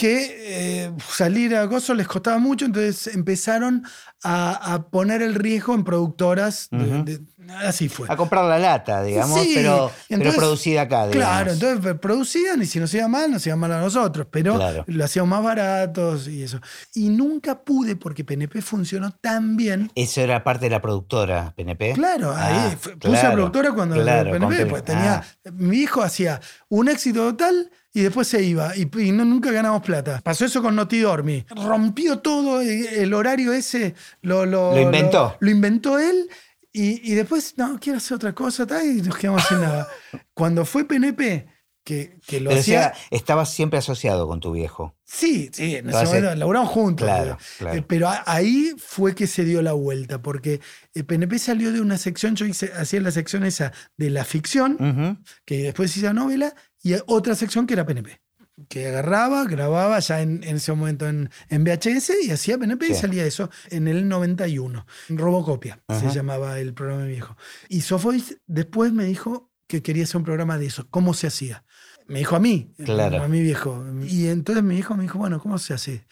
[0.01, 3.85] Que eh, salir a gozo les costaba mucho, entonces empezaron
[4.23, 8.07] a, poner el riesgo en productoras de, Así fue.
[8.09, 9.91] A comprar la lata, digamos, pero,
[10.35, 11.07] producida acá.
[11.11, 15.05] Claro, entonces producían y si nos iba mal, nos iba mal a nosotros, pero lo
[15.05, 16.59] hacíamos más baratos y eso.
[16.95, 19.91] Y nunca pude porque PNP funcionó tan bien.
[19.93, 21.93] Eso era parte de la productora, PNP.
[21.93, 25.51] Claro, ahí ah, puse a productora cuando PNP, pues tenía, ah.
[25.51, 30.21] mi hijo hacía un éxito total y después se iba y, no, nunca ganamos plata.
[30.23, 31.45] Pasó eso con Notidormi.
[31.49, 33.95] Rompió todo el horario ese.
[34.21, 35.35] Lo, lo, lo inventó.
[35.39, 36.29] lo inventó él
[36.73, 39.89] y, después, no, quiero hacer otra cosa, y nos quedamos sin nada.
[40.33, 41.45] Cuando fue PNP,
[41.83, 42.93] que, que lo hacía.
[43.09, 44.95] estabas siempre asociado con tu viejo.
[45.03, 47.05] Sí, sí, en ese momento laburamos juntos.
[47.05, 47.37] Claro,
[47.73, 50.61] eh, pero ahí fue que se dio la vuelta, porque
[50.93, 55.19] el PNP salió de una sección, yo hice, hacía la sección esa de la ficción,
[55.43, 58.21] que después hice la novela, y otra sección que era PNP
[58.69, 63.49] que agarraba, grababa ya en, ese momento en, VHS y hacía PNP y salía eso
[63.69, 64.85] en el 91.
[65.09, 67.35] Robocopia se llamaba el programa viejo.
[67.69, 71.63] Y Sofois después me dijo que quería hacer un programa de eso, cómo se hacía.
[72.07, 73.85] Me dijo a mí, a mi viejo.
[74.03, 76.05] Y entonces mi hijo me dijo, bueno, ¿cómo se hace?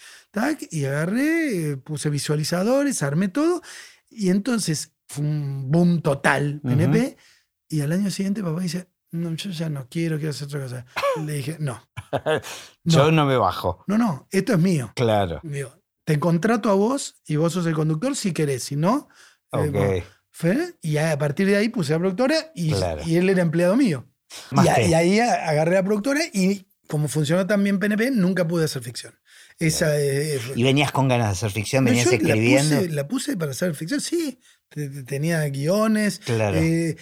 [0.71, 3.61] y agarré, puse visualizadores, armé todo.
[4.09, 7.17] Y entonces fue un boom total, PNP.
[7.67, 10.85] Y al año siguiente papá dice, no, yo ya no quiero, quiero hacer otra cosa.
[11.25, 11.81] Le dije, no.
[12.83, 13.83] yo no me bajo.
[13.87, 14.91] No, no, esto es mío.
[14.95, 15.41] Claro.
[16.03, 19.07] te contrato a vos y vos sos el conductor si querés, si no.
[19.53, 20.03] Eh,
[20.81, 22.73] y a partir de ahí puse a la productora y,
[23.05, 24.05] y él era empleado mío.
[24.51, 28.83] Y, y, ahí agarré a la productora y como funcionó también PNP, nunca pude hacer
[28.83, 29.13] ficción.
[29.57, 31.83] Esa, ¿Y venías con ganas de hacer ficción?
[31.83, 32.75] ¿Venías escribiendo?
[32.75, 34.39] La puse, la puse, para hacer ficción, sí
[34.69, 36.19] tenía guiones.
[36.19, 36.57] Claro.
[36.57, 36.95] Eh,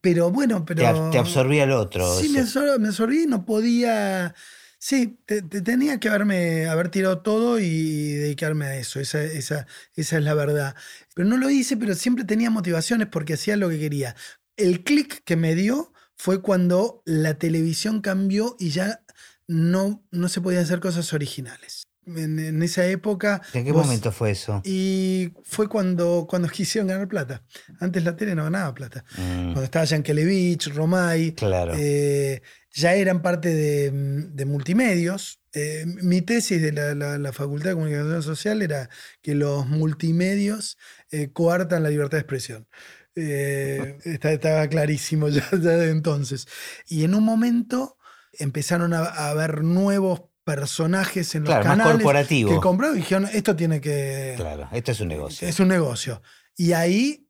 [0.00, 1.10] pero bueno, pero.
[1.10, 2.18] Te, absorbía el otro.
[2.18, 4.34] Sí, me, absorbí y no podía.
[4.78, 5.18] Sí,
[5.64, 9.00] tenía que haberme, haber tirado todo y dedicarme a eso.
[9.00, 10.76] Esa, esa, esa es la verdad.
[11.14, 14.14] Pero no lo hice, pero siempre tenía motivaciones porque hacía lo que quería.
[14.56, 19.02] El clic que me dio fue cuando la televisión cambió y ya
[19.48, 23.42] no, no se podían hacer cosas originales en, esa época.
[23.52, 24.62] ¿En qué momento fue eso?
[24.64, 27.42] Y fue cuando, cuando quisieron ganar plata.
[27.80, 29.04] Antes la tele no ganaba plata.
[29.18, 29.52] Mm.
[29.52, 31.32] Cuando estaba Yankelevich, Romay.
[31.32, 31.72] Claro.
[31.76, 32.40] Eh,
[32.72, 35.40] ya eran parte de, multimedios.
[35.54, 38.90] Eh, mi tesis de la, Facultad de Comunicación Social era
[39.22, 40.76] que los multimedios
[41.10, 42.68] eh, coartan la libertad de expresión.
[43.14, 46.46] Eh, estaba clarísimo ya, de entonces.
[46.86, 47.96] Y en un momento
[48.32, 54.34] empezaron a, haber nuevos personajes en los canales que compraron y dijeron, esto tiene que...
[54.36, 55.48] Claro, esto es un negocio.
[55.48, 56.22] Es un negocio.
[56.56, 57.26] Y ahí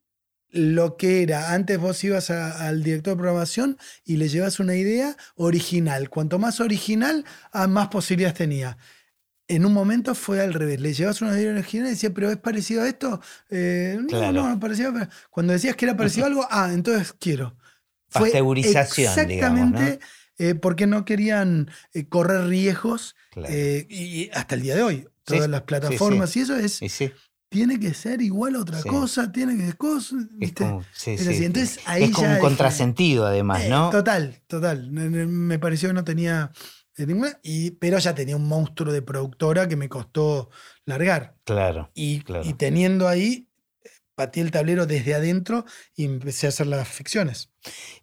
[0.51, 5.17] lo que era, antes vos ibas al director de programación y le llevas una idea
[5.35, 6.11] original.
[6.11, 8.77] Cuanto más original, ah, más posibilidades tenía.
[9.49, 10.79] En un momento fue al revés.
[10.79, 13.19] Le llevas una idea original y decía, pero es parecido a esto.
[13.49, 14.93] Eh, no, no, no, parecido.
[15.31, 17.57] Cuando decías que era parecido a algo, ah, entonces quiero.
[18.13, 19.09] Pasteurización.
[19.09, 20.01] Exactamente.
[20.39, 23.17] Eh, porque no querían eh, correr riesgos.
[23.89, 26.81] y hasta el día de hoy, todas las plataformas y eso es
[27.49, 32.11] tiene que ser igual a otra cosa, tiene que cosa, Es como, Entonces, ahí es
[32.11, 33.91] como un contrasentido además, eh, ¿no?
[33.91, 34.91] Total, total.
[34.91, 36.51] Me pareció que no tenía
[36.99, 40.51] ninguna, y, pero ya tenía un monstruo de productora que me costó
[40.85, 41.37] largar.
[41.45, 41.91] Claro.
[41.95, 42.45] Y, claro.
[42.47, 43.46] y teniendo ahí
[44.17, 47.51] patí el tablero desde adentro y empecé a hacer las ficciones.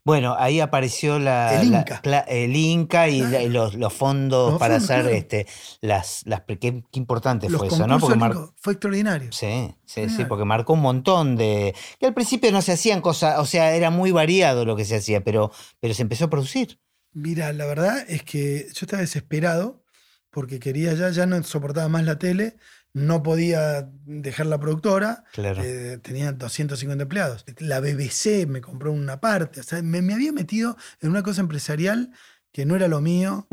[0.06, 5.48] Bueno, ahí apareció la, el Inca, el Inca y los, fondos para hacer este,
[5.82, 8.00] las, las qué, importante fue eso, ¿no?
[8.00, 9.32] fue extraordinario.
[9.32, 11.74] Sí, sí, sí, porque marcó un montón de.
[12.00, 14.98] que al principio no se hacían cosas, o sea, era muy variado lo que se
[14.98, 16.80] hacía, pero, pero se empezó a producir.
[17.14, 19.84] Mira, la verdad es que yo estaba desesperado
[20.30, 22.58] porque quería ya, ya no soportaba más la tele,
[22.94, 27.44] no podía dejar la productora, eh, tenía 250 empleados.
[27.58, 32.12] La BBC me compró una parte, o sea, me, había metido en una cosa empresarial
[32.52, 33.48] que no era lo mío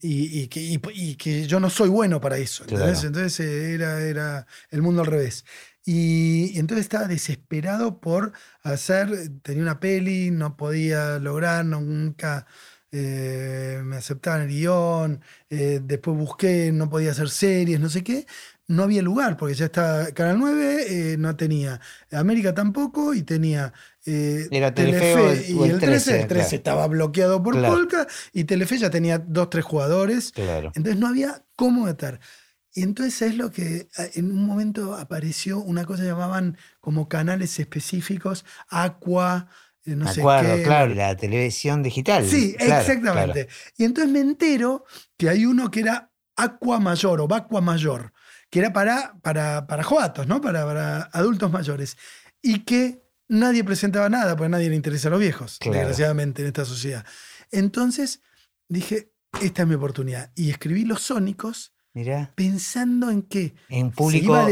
[0.00, 2.64] y, que, yo no soy bueno para eso.
[2.68, 5.44] Entonces eh, era, era el mundo al revés.
[5.84, 9.10] Y, entonces estaba desesperado por hacer,
[9.42, 12.46] tenía una peli, no podía lograr, nunca
[12.92, 18.24] eh, me aceptaban el guion, después busqué, no podía hacer series, no sé qué
[18.66, 23.72] no había lugar, porque ya estaba Canal 9, eh, no tenía América tampoco, y tenía
[24.06, 26.22] eh, Telefe y el 13.
[26.22, 30.32] El 13 estaba bloqueado por Polka, y Telefe ya tenía dos, tres jugadores.
[30.36, 32.20] Entonces no había cómo meter.
[32.72, 37.60] Y entonces es lo que en un momento apareció una cosa que llamaban como canales
[37.60, 39.48] específicos, Aqua,
[39.84, 40.62] eh, no sé qué.
[40.64, 42.26] claro, la televisión digital.
[42.26, 43.48] Sí, exactamente.
[43.76, 44.84] Y entonces me entero
[45.16, 48.13] que hay uno que era Aqua Mayor o Aqua Mayor
[48.54, 50.40] que era para, para, para joatos, ¿no?
[50.40, 51.96] Para, para, adultos mayores.
[52.40, 56.46] Y que nadie presentaba nada, porque a nadie le interesa a los viejos, desgraciadamente, en
[56.46, 57.04] esta sociedad.
[57.50, 58.22] Entonces
[58.68, 59.10] dije,
[59.42, 60.30] esta es mi oportunidad.
[60.36, 61.74] Y escribí Los Sónicos.
[62.36, 64.46] Pensando en que en público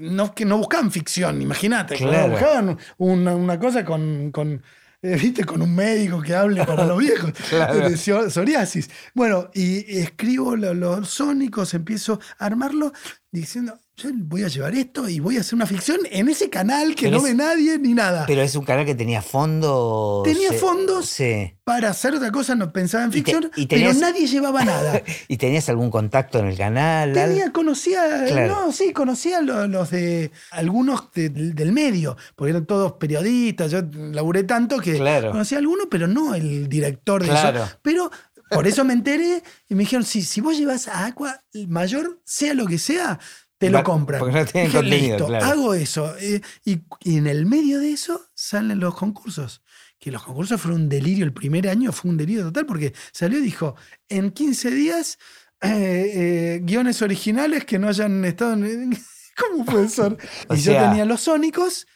[0.00, 1.94] no, que no buscaban ficción, imagínate,
[2.28, 4.64] buscaban una, una cosa con, con
[5.20, 5.44] ¿viste?
[5.44, 8.88] Con un médico que hable para los viejos, de psoriasis.
[9.14, 12.92] Bueno, y escribo los sónicos, empiezo a armarlo
[13.32, 16.94] diciendo, yo voy a llevar esto y voy a hacer una ficción en ese canal
[16.94, 18.24] que no ve nadie ni nada.
[18.26, 20.22] Pero es un canal que tenía fondos.
[20.22, 21.16] Tenía fondos
[21.64, 25.00] para hacer otra cosa, no pensaba en ficción, pero nadie llevaba nada.
[25.28, 27.14] ¿Y tenías algún contacto en el canal?
[27.14, 33.82] Tenía, conocía, no, sí, conocía los, de algunos del medio, porque eran todos periodistas, yo
[34.12, 37.52] laburé tanto que conocía a algunos, pero no el director de eso.
[37.80, 38.10] Pero
[38.52, 42.54] por eso me enteré y me dijeron, si, si vos llevas a Aqua Mayor, sea
[42.54, 43.18] lo que sea,
[43.58, 44.18] te lo compran.
[44.18, 45.46] Porque no tienen contenido, claro.
[45.46, 46.14] Hago eso.
[46.18, 49.62] Eh, y, en el medio de eso salen los concursos.
[49.98, 51.24] Que los concursos fueron un delirio.
[51.24, 53.76] El primer año fue un delirio total porque salió y dijo,
[54.08, 55.18] en 15 días,
[55.60, 58.98] eh, eh, guiones originales que no hayan estado en...
[59.36, 60.18] ¿Cómo puede ser?
[60.50, 61.86] y yo tenía los sónicos.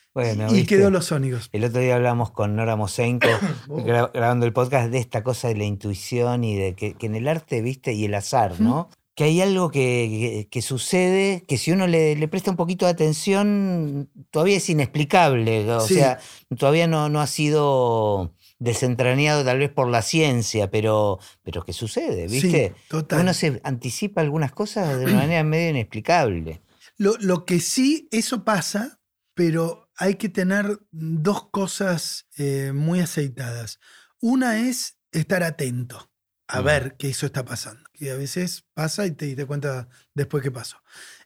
[0.51, 1.49] Y quedó los sónicos.
[1.53, 3.29] El otro día hablamos con Nora Mosenko,
[3.69, 7.29] grabando el podcast, de esta cosa de la intuición y de que, que en el
[7.29, 8.89] arte, viste, y el azar, ¿no?
[9.17, 14.59] que hay algo que, sucede que si uno le, presta un poquito de atención, todavía
[14.59, 15.73] es inexplicable.
[15.73, 16.19] O sea,
[16.59, 22.27] todavía no, no ha sido desentrañado tal vez por la ciencia, pero, pero que sucede,
[22.29, 22.75] ¿viste?
[23.13, 26.61] Uno se anticipa algunas cosas de una manera medio inexplicable.
[26.99, 29.01] Lo, que sí, eso pasa,
[29.33, 33.81] pero hay que tener dos cosas eh, muy aceitadas.
[34.21, 36.11] Una es estar atento
[36.49, 37.83] a ver que eso está pasando.
[37.93, 40.79] Que a veces pasa y te das cuenta después qué pasó.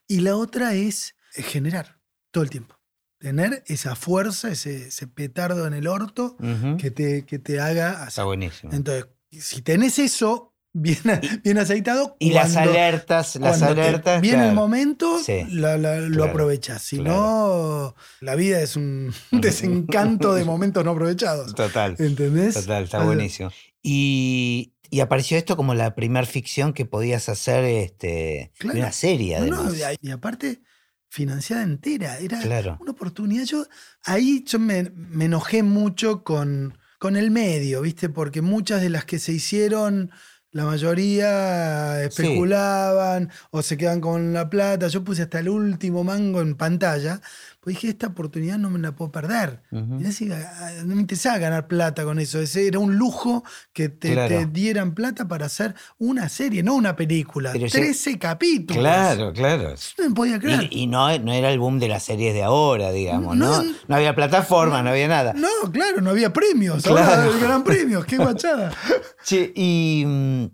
[0.06, 2.00] Y la otra es generar
[2.30, 2.80] todo el tiempo.
[3.18, 6.38] Tener esa fuerza, ese, petardo en el orto
[6.78, 8.08] que, te, que te haga hacer.
[8.08, 8.72] Está buenísimo.
[8.72, 10.98] Entonces, si tenés eso bien,
[11.44, 12.16] bien aceitado.
[12.18, 14.20] Y las alertas, las alertas.
[14.20, 16.82] Viene el momento, lo aprovechas.
[16.82, 21.54] Si no, la vida es un desencanto de momentos no aprovechados.
[21.54, 21.96] Total.
[21.98, 22.54] ¿Entendés?
[22.54, 23.50] Total, está buenísimo.
[23.82, 29.74] Y Y apareció esto como la primer ficción que podías hacer este, una serie, además.
[30.00, 30.62] y aparte,
[31.10, 32.18] financiada entera.
[32.18, 33.44] Era una oportunidad.
[33.44, 33.66] Yo
[34.04, 38.08] ahí yo me, me, enojé mucho con, con el medio, ¿viste?
[38.08, 40.10] Porque muchas de las que se hicieron
[40.52, 44.88] la mayoría especulaban o se quedan con la plata.
[44.88, 47.20] Yo puse hasta el último mango en pantalla
[47.60, 49.62] pues dije, esta oportunidad no me la puedo perder.
[49.70, 52.40] Ah, no me interesaba ganar plata con eso.
[52.40, 53.44] Ese era un lujo
[53.74, 57.52] que te, dieran plata para hacer una serie, no una película.
[57.52, 58.80] Trece capítulos.
[58.80, 59.74] Claro, claro.
[59.98, 60.68] no me podía creer.
[60.70, 63.36] Y, no, no era el boom de las series de ahora, digamos.
[63.36, 65.34] No, no, había plataforma, no, había nada.
[65.34, 66.82] No, claro, no había premios.
[66.82, 67.24] Claro.
[67.24, 68.72] Ahora gran premios, qué guachada.
[69.54, 70.44] ¿y mm,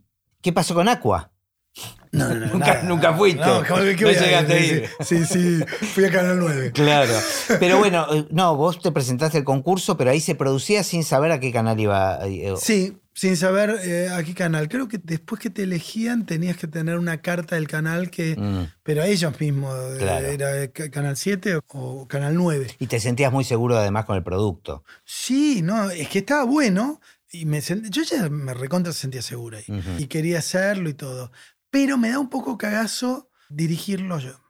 [0.42, 1.30] qué pasó con Aqua?
[2.16, 3.40] No, no, nunca, nunca fuiste.
[3.40, 4.90] No, llegaste a ir.
[5.00, 5.64] Sí, sí,
[5.94, 6.72] fui a Canal 9.
[6.72, 7.12] Claro.
[7.60, 11.32] Pero bueno, eh, no, vos te presentaste el concurso, pero ahí se producía sin saber
[11.32, 12.18] a qué canal iba.
[12.26, 14.68] Eh, sí, sin saber eh, a qué canal.
[14.68, 18.36] Creo que después que te elegían tenías que tener una carta del canal que.
[18.36, 18.72] Mm.
[18.82, 19.74] Pero ellos mismos.
[20.00, 22.76] Era Canal 7 o Canal 9.
[22.78, 24.84] Y te sentías muy seguro además con el producto.
[25.04, 27.00] Sí, no, es que estaba bueno.
[27.32, 29.82] Y me yo ya me recontra sentía segura ahí.
[29.98, 31.32] Y quería hacerlo y todo.
[31.76, 34.40] Pero me da un poco cagazo dirigirlo yo,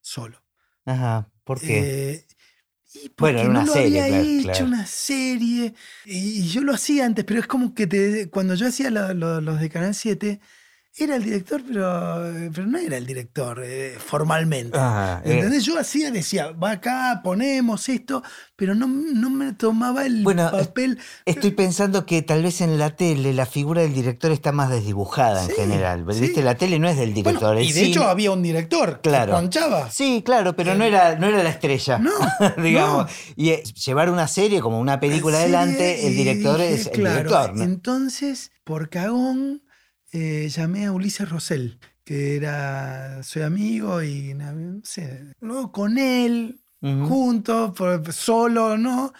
[0.00, 0.42] solo.
[0.86, 1.78] Ajá, ¿por qué?
[1.78, 2.26] Eh,
[2.94, 5.74] y porque no lo había hecho una serie
[6.06, 9.68] y, yo lo hacía antes, pero es como que te, cuando yo hacía los de
[9.68, 10.40] Canal 7,
[10.96, 14.76] era el director, pero, pero no era el director eh, formalmente.
[14.78, 15.34] Ah, eh.
[15.34, 15.64] ¿Entendés?
[15.64, 18.22] Yo hacía, decía, va acá, ponemos esto,
[18.56, 20.98] pero no, no me tomaba el papel.
[21.24, 25.44] Estoy pensando que tal vez en la tele la figura del director está más desdibujada
[25.44, 26.04] en general.
[26.04, 26.42] ¿Viste?
[26.42, 27.60] La tele no es del director.
[27.60, 29.40] y de hecho había un director claro.
[29.48, 29.60] que
[29.90, 31.98] Sí, claro, pero no era, no era la estrella.
[31.98, 32.10] No.
[32.62, 33.10] digamos.
[33.36, 37.52] Y eh, llevar una serie como una película adelante, el director es el director.
[37.56, 39.62] Entonces, por cagón
[40.12, 45.34] eh, llamé a Ulises Rosell, que era, soy amigo y no sé,
[45.72, 47.74] con él, juntos,
[48.14, 49.12] solo, ¿no?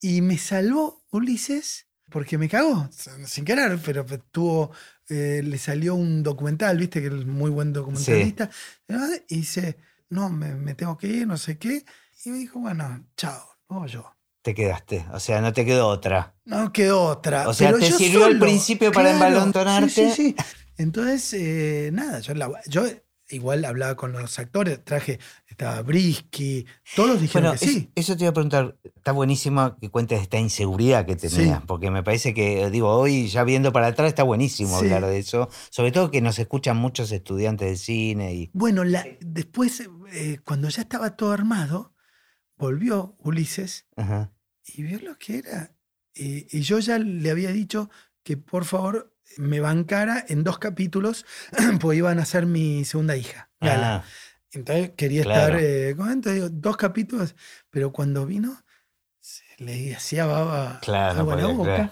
[0.00, 2.88] Y me salvó Ulises porque me cagó,
[3.24, 4.72] sin querer, pero tuvo,
[5.08, 8.50] eh, le salió un documental, viste que es muy buen documentalista,
[9.28, 9.78] y dice,
[10.08, 11.84] no, me, tengo que ir, no sé qué,
[12.24, 14.12] y me dijo, bueno, chao, no yo.
[14.50, 16.34] Te quedaste, o sea, no te quedó otra.
[16.44, 17.48] No quedó otra.
[17.48, 19.88] O sea, te sirvió al principio para embalontonarte.
[19.88, 20.36] Sí, sí, sí.
[20.76, 22.34] Entonces, eh, nada, yo,
[22.66, 22.82] yo,
[23.28, 27.92] igual hablaba con los actores, traje, estaba Brisky, todos dijeron que sí.
[27.94, 32.02] Eso te iba a preguntar, está buenísimo que cuentes esta inseguridad que tenías, porque me
[32.02, 36.10] parece que, digo, hoy ya viendo para atrás está buenísimo hablar de eso, sobre todo
[36.10, 38.34] que nos escuchan muchos estudiantes de cine.
[38.34, 38.50] Y...
[38.52, 41.94] Bueno, la, después, eh, cuando ya estaba todo armado,
[42.60, 43.86] volvió Ulises
[44.74, 45.72] y vio lo que era.
[46.14, 47.90] Y, yo ya le había dicho
[48.22, 51.24] que por favor me bancara en dos capítulos,
[51.80, 53.96] pues iban a ser mi segunda hija, Gala.
[53.96, 54.04] Ah.
[54.52, 56.20] Entonces quería estar eh, con
[56.60, 57.36] dos capítulos,
[57.70, 58.60] pero cuando vino
[59.60, 61.90] le hacía baba claro, la boca.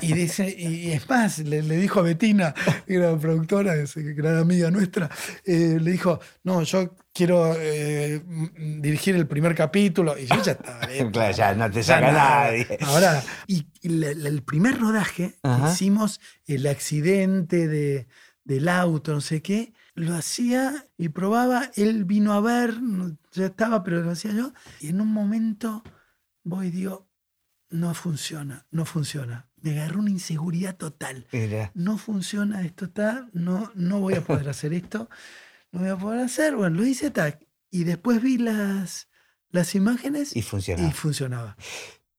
[0.00, 2.52] Y, dice, y, es más, le, dijo a Betina,
[2.86, 5.08] que era productora, que era amiga nuestra,
[5.44, 8.20] eh, le dijo, no, yo quiero eh,
[8.80, 10.18] dirigir el primer capítulo.
[10.18, 10.80] Y yo ya estaba.
[11.12, 12.78] claro, ya no te saca nadie.
[12.82, 15.36] Ahora, y, el primer rodaje,
[15.70, 18.08] hicimos el accidente de,
[18.42, 22.74] del auto, no sé qué, lo hacía y probaba, él vino a ver,
[23.32, 25.84] ya estaba, pero lo hacía yo, y en un momento
[26.44, 27.08] voy y digo,
[27.70, 29.50] no funciona, no funciona.
[29.60, 31.26] Me agarró una inseguridad total.
[31.74, 35.08] No funciona, esto está, no, no voy a poder hacer esto,
[35.72, 36.54] no voy a poder hacer.
[36.54, 37.44] Bueno, lo hice tac.
[37.70, 39.08] Y después vi las,
[39.50, 40.88] las imágenes y funcionaba.
[40.88, 41.56] Y funcionaba.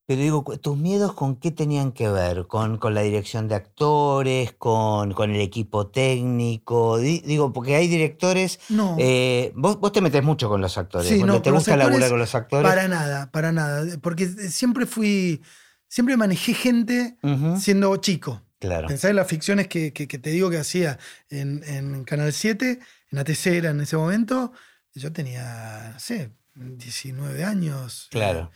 [0.08, 2.45] Pero digo, ¿tus miedos con qué tenían que ver?
[2.45, 4.53] ¿Con, con la dirección de actores?
[4.53, 6.99] Con, ¿Con, el equipo técnico?
[6.99, 8.60] Digo, porque hay directores...
[8.70, 8.95] No.
[8.99, 11.08] Eh, vos, vos, te metes mucho con los actores.
[11.08, 12.70] Sí, no, ¿Te gusta laburar con los actores?
[12.70, 13.84] Para nada, para nada.
[14.01, 15.41] Porque siempre fui...
[15.88, 17.18] Siempre manejé gente
[17.58, 18.41] siendo chico.
[18.60, 18.88] Claro.
[18.88, 20.99] Pensá en las ficciones que, que, te digo que hacía
[21.30, 22.80] en, en Canal 7,
[23.12, 24.51] en ATC en ese momento.
[24.93, 28.08] Yo tenía, no sé, 19 años.
[28.12, 28.51] Claro.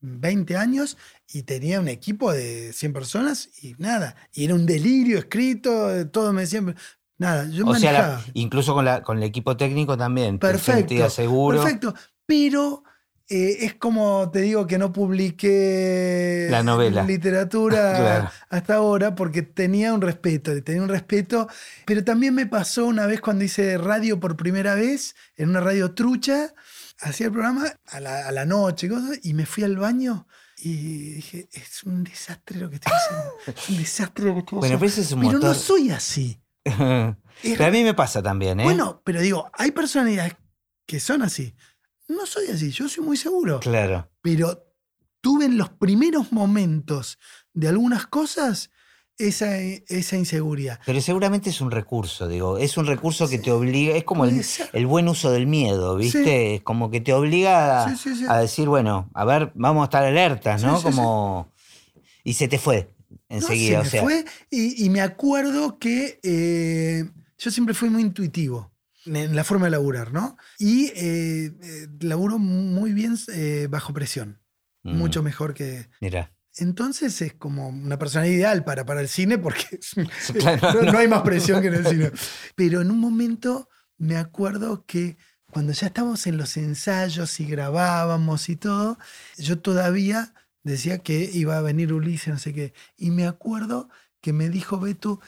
[0.00, 0.96] 20 años
[1.28, 4.16] y tenía un equipo de 100 personas y nada.
[4.32, 6.76] Y era un delirio escrito, todo me decían.
[7.18, 10.38] Nada, yo o Sea, incluso con, la, con el equipo técnico también.
[10.38, 11.10] Perfecto.
[11.10, 11.60] seguro.
[11.60, 11.94] Perfecto.
[12.24, 12.82] Pero
[13.28, 17.04] eh, es como te digo que no publiqué la novela.
[17.04, 21.46] literatura hasta ahora porque tenía un respeto, tenía un respeto.
[21.84, 25.92] Pero también me pasó una vez cuando hice radio por primera vez, en una radio
[25.92, 26.54] trucha
[27.00, 28.88] hacía el programa a la, noche
[29.22, 30.26] y me fui al baño
[30.58, 33.32] Y dije, es un desastre lo que estoy haciendo.
[33.46, 34.78] Es un desastre lo que estoy haciendo.
[34.78, 36.40] Bueno, pero, pero no soy así.
[36.64, 38.64] pero a mí me pasa también, ¿eh?
[38.64, 40.36] Bueno, pero digo, hay personalidades
[40.86, 41.54] que son así.
[42.08, 43.60] No soy así, yo soy muy seguro.
[43.60, 44.10] Claro.
[44.20, 44.66] Pero
[45.20, 47.18] tuve en los primeros momentos
[47.52, 48.70] de algunas cosas
[49.20, 50.80] esa, esa, inseguridad.
[50.86, 54.44] Pero seguramente es un recurso, digo, es un recurso que te obliga, es como el,
[54.72, 56.56] el, buen uso del miedo, ¿viste?
[56.56, 57.86] Es como que te obliga
[58.28, 60.82] a, decir, bueno, a ver, vamos a estar alertas, ¿no?
[60.82, 61.52] como...
[62.22, 62.90] Y se te fue
[63.28, 63.84] enseguida.
[63.84, 67.08] se me fue y, me acuerdo que eh,
[67.38, 68.70] yo siempre fui muy intuitivo
[69.06, 70.36] en la forma de laburar, ¿no?
[70.58, 74.40] Y eh, eh laburo muy bien eh, bajo presión,
[74.82, 74.96] mm.
[74.96, 75.88] mucho mejor que...
[76.00, 76.32] Mira.
[76.60, 79.80] Entonces es como una persona ideal para, para el cine porque
[80.92, 82.12] no, hay más presión que en el cine.
[82.54, 85.16] Pero en un momento me acuerdo que
[85.50, 88.98] cuando ya estábamos en los ensayos y grabábamos y todo,
[89.36, 92.72] yo todavía decía que iba a venir Ulises, no sé qué.
[92.96, 93.88] Y me acuerdo
[94.20, 95.20] que me dijo Beto,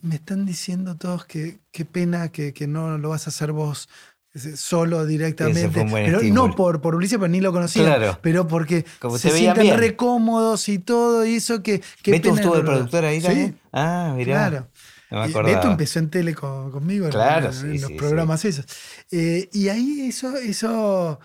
[0.00, 3.88] me están diciendo todos que qué pena que, que no lo vas a hacer vos
[4.34, 5.86] solo directamente.
[5.90, 8.18] pero no por, por Ulises, porque ni lo conocía.
[8.22, 8.84] Pero porque
[9.16, 11.82] se sienten recómodos y todo, y eso que.
[12.02, 13.58] que ¿Beto estuvo de productor ahí también?
[13.72, 14.48] Ah, mirá.
[14.48, 14.68] Claro.
[15.10, 18.66] No Beto empezó en tele conmigo claro, en, los programas esos.
[19.10, 21.18] Eh, y ahí eso, eso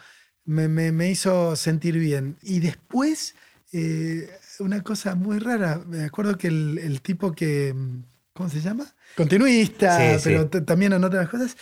[0.46, 2.38] me, me, hizo sentir bien.
[2.42, 3.36] Y después,
[3.74, 4.30] eh,
[4.60, 7.76] una cosa muy rara, me acuerdo que el, el tipo que.
[8.32, 8.86] ¿Cómo se llama?
[9.16, 11.56] Continuista, pero también anota las cosas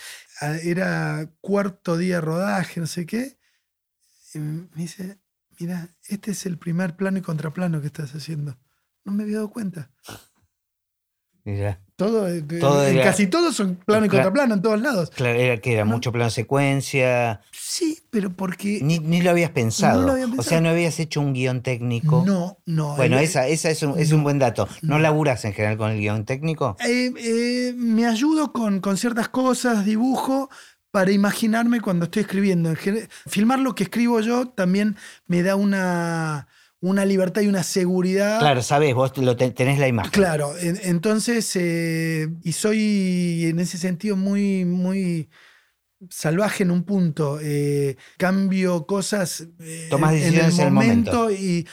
[0.62, 3.38] era cuarto día de rodaje, no sé qué.
[4.34, 5.18] Y me dice,
[5.58, 8.58] mira, este es el primer plano y contraplano que estás haciendo.
[9.04, 9.90] No me había dado cuenta.
[11.44, 11.80] Mira.
[12.02, 15.10] Todo, eh, casi todos son plano y contraplano en todos lados.
[15.10, 17.40] Claro, era que era mucho plano secuencia.
[17.52, 18.80] Sí, pero porque.
[18.82, 20.16] Ni, lo habías pensado.
[20.36, 22.24] O sea, no habías hecho un guion técnico.
[22.26, 22.96] No, no.
[22.96, 24.68] Bueno, esa, esa es, un, es un buen dato.
[24.82, 26.76] ¿No, laburas en general con el guion técnico?
[26.80, 30.50] Eh, eh, me ayudo con, con ciertas cosas, dibujo,
[30.90, 32.74] para imaginarme cuando estoy escribiendo.
[33.26, 34.96] Filmar lo que escribo yo también
[35.26, 36.48] me da una
[36.82, 38.40] una libertad y una seguridad.
[38.40, 40.10] Claro, sabes, vos lo tenés la imagen.
[40.10, 45.30] Claro, entonces, eh, y soy en ese sentido muy, muy
[46.10, 51.66] salvaje en un punto, eh, cambio cosas eh, en el momento, Y,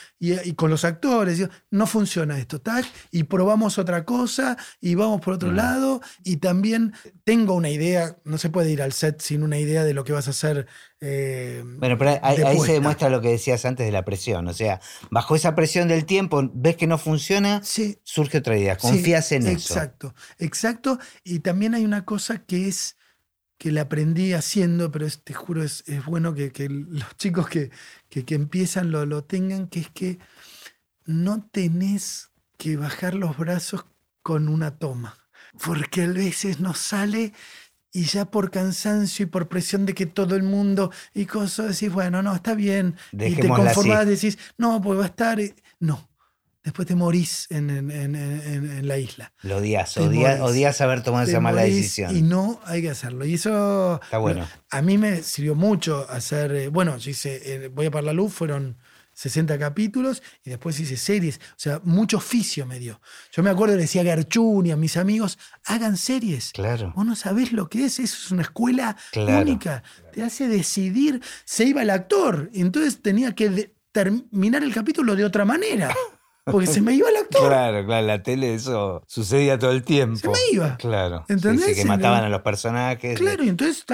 [0.54, 1.48] con los actores.
[1.70, 2.86] no funciona esto, ¿tak?
[3.10, 5.56] Y probamos otra cosa y vamos por otro mm.
[5.56, 6.00] lado.
[6.22, 6.92] Y también
[7.24, 10.12] tengo una idea, no se puede ir al set sin una idea de lo que
[10.12, 10.68] vas a hacer.
[11.02, 14.46] Eh, bueno, pero ahí, se demuestra lo que decías antes de la presión.
[14.48, 14.80] O sea,
[15.10, 18.76] bajo esa presión del tiempo, ves que no funciona, surge otra idea.
[18.76, 19.74] Confías en eso.
[19.74, 20.98] Exacto, exacto.
[21.24, 22.96] Y también hay una cosa que es
[23.56, 27.70] que le aprendí haciendo, pero te juro, es, es bueno que, los chicos que,
[28.08, 30.18] que, empiezan lo, lo, tengan, que es que
[31.04, 33.84] no tenés que bajar los brazos
[34.22, 35.18] con una toma,
[35.62, 37.34] porque a veces nos sale
[37.92, 41.92] y ya por cansancio y por presión de que todo el mundo y cosas, decís,
[41.92, 45.38] bueno, no, está bien, y te conformás, decís, no, pues va a estar,
[45.80, 46.08] no,
[46.62, 49.32] después te morís en, la isla.
[49.42, 52.16] Lo odias, odias, haber tomado esa mala decisión.
[52.16, 53.24] Y no hay que hacerlo.
[53.24, 54.46] Y eso Está bueno.
[54.70, 58.12] a mí me sirvió mucho hacer, eh, bueno, yo hice eh, Voy a para la
[58.12, 58.76] luz, fueron
[59.20, 61.36] 60 capítulos y después hice series.
[61.50, 63.02] O sea, mucho oficio me dio.
[63.32, 66.52] Yo me acuerdo, le decía a Garchuni, a mis amigos, hagan series.
[66.52, 66.94] Claro.
[66.96, 69.82] Vos no sabés lo que es, eso es una escuela única.
[70.14, 71.22] Te hace decidir.
[71.44, 75.94] Se iba el actor, entonces tenía que terminar el capítulo de otra manera.
[76.44, 77.48] Porque se me iba el actor.
[77.48, 80.18] Claro, claro, la tele eso sucedía todo el tiempo.
[80.18, 80.76] Se me iba.
[80.76, 81.24] Claro.
[81.28, 81.76] ¿Entendés?
[81.76, 83.18] que mataban a los personajes.
[83.18, 83.84] Claro, y entonces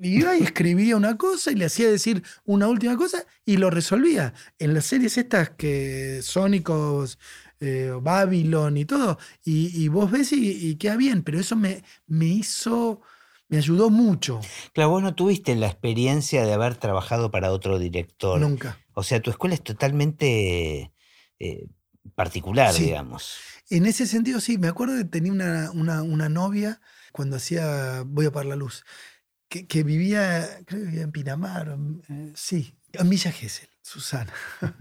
[0.00, 4.34] iba y escribía una cosa y le hacía decir una última cosa y lo resolvía.
[4.58, 7.18] En las series estas que Sónicos,
[7.60, 13.00] eh, Babylon y todo, y, vos ves y, queda bien, pero eso me, me hizo
[13.48, 14.40] me ayudó mucho.
[14.72, 18.40] Claro, vos no tuviste la experiencia de haber trabajado para otro director.
[18.40, 18.78] Nunca.
[18.94, 20.94] O sea, tu escuela es totalmente
[21.38, 21.66] eh,
[22.14, 23.38] particular, digamos.
[23.70, 24.58] En ese sentido, sí.
[24.58, 26.80] Me acuerdo que tenía una, una, novia
[27.12, 28.84] cuando hacía Voy a apagar la luz,
[29.48, 31.76] que, vivía, creo que vivía en Pinamar,
[32.08, 34.32] eh, sí, en Villa Gesell, Susana.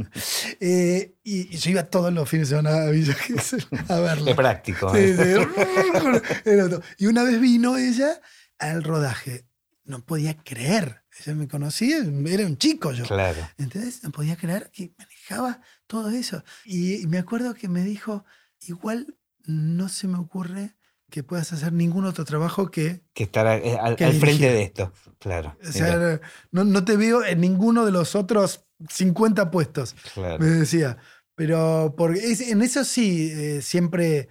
[0.59, 4.25] Eh, y, yo iba todos los fines de semana a Villa Gesell a verla.
[4.25, 4.93] Qué práctico.
[6.97, 8.21] y una vez vino ella
[8.59, 9.45] al rodaje.
[9.83, 11.01] No podía creer.
[11.19, 13.05] Ella me conocía, era un chico yo.
[13.05, 13.49] Claro.
[13.57, 15.61] Entonces no podía creer que manejaba
[15.91, 16.41] todo eso.
[16.63, 18.23] Y, me acuerdo que me dijo,
[18.61, 20.77] igual no se me ocurre
[21.09, 23.01] que puedas hacer ningún otro trabajo que...
[23.13, 25.57] Que estar eh, al, frente de esto, claro.
[25.61, 26.21] O sea,
[26.51, 30.97] no, te veo en ninguno de los otros 50 puestos, me decía.
[31.35, 34.29] Pero en eso sí, eh, siempre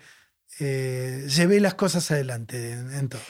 [0.58, 3.20] eh, llevé las cosas adelante en, todo.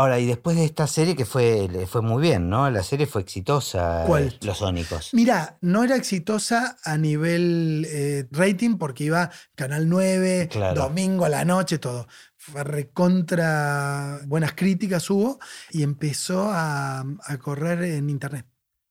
[0.00, 2.70] Ahora, y después de esta serie que fue, fue muy bien, ¿no?
[2.70, 4.04] La serie fue exitosa.
[4.06, 4.38] ¿Cuál?
[4.40, 5.10] Los Sónicos.
[5.12, 11.44] Mira, no era exitosa a nivel eh, rating porque iba Canal 9, domingo a la
[11.44, 12.08] noche, todo.
[12.38, 15.38] Fue recontra buenas críticas hubo
[15.70, 18.46] y empezó a, a correr en internet.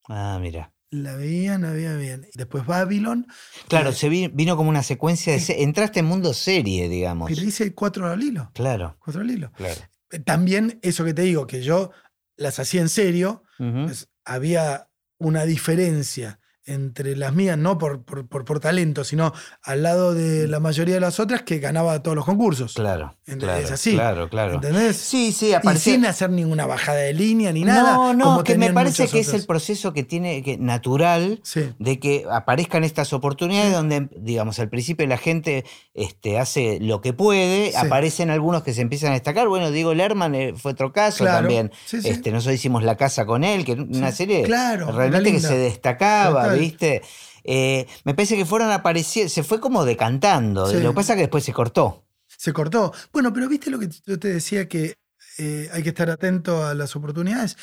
[0.08, 2.28] Ah, mira la veían, la veía bien.
[2.34, 3.28] Después Babylon.
[3.68, 5.64] Claro, se vino, como una secuencia de...
[5.64, 7.30] Entraste en mundo serie, digamos.
[7.30, 8.52] Pero hice cuatro al hilo.
[8.54, 8.98] Claro.
[9.00, 9.52] Cuatro al hilo.
[9.56, 9.82] Claro.
[10.26, 11.92] También eso que te digo, que yo
[12.36, 16.39] las hacía en serio, pues había una diferencia
[16.70, 21.20] entre las mías, no por, por, talento, sino al lado de la mayoría de las
[21.20, 22.74] otras que ganaba todos los concursos.
[22.74, 23.16] Claro.
[23.26, 23.94] es así.
[23.94, 24.56] Claro, claro.
[24.56, 24.98] ¿Entendés?
[24.98, 25.92] Sí, sí, aparece...
[25.92, 27.94] Y sin hacer ninguna bajada de línea ni nada.
[27.94, 31.42] No, no, que me parece que es el proceso que tiene, que natural,
[31.80, 37.14] de que aparezcan estas oportunidades donde, digamos, al principio la gente este, hace lo que
[37.14, 39.48] puede, aparecen algunos que se empiezan a destacar.
[39.48, 41.72] Bueno, Diego Lerman eh, fue otro caso también.
[41.92, 46.59] Este, nosotros hicimos La Casa con él, que una serie realmente que se destacaba.
[46.60, 47.02] ¿Viste?
[47.44, 50.72] Eh, me parece que fueron apareciendo, se fue como decantando.
[50.72, 52.06] Lo que pasa es que después se cortó.
[52.28, 52.94] Se cortó.
[53.12, 54.96] Bueno, pero viste lo que yo te decía que
[55.38, 57.58] eh, hay que estar atento a las oportunidades.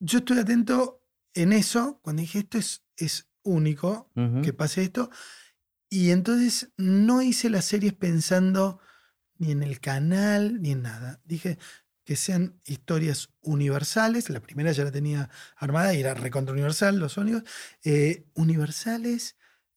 [0.00, 1.00] Yo estoy atento
[1.34, 4.10] en eso cuando dije esto es, es único
[4.42, 5.10] que pase esto.
[5.90, 8.80] Y entonces no hice las series pensando
[9.38, 11.20] ni en el canal ni en nada.
[11.24, 11.58] Dije,
[12.04, 14.30] que sean historias universales.
[14.30, 17.44] La primera ya la tenía armada y era recontra universal, los sonidos.
[17.82, 19.36] Eh, universales,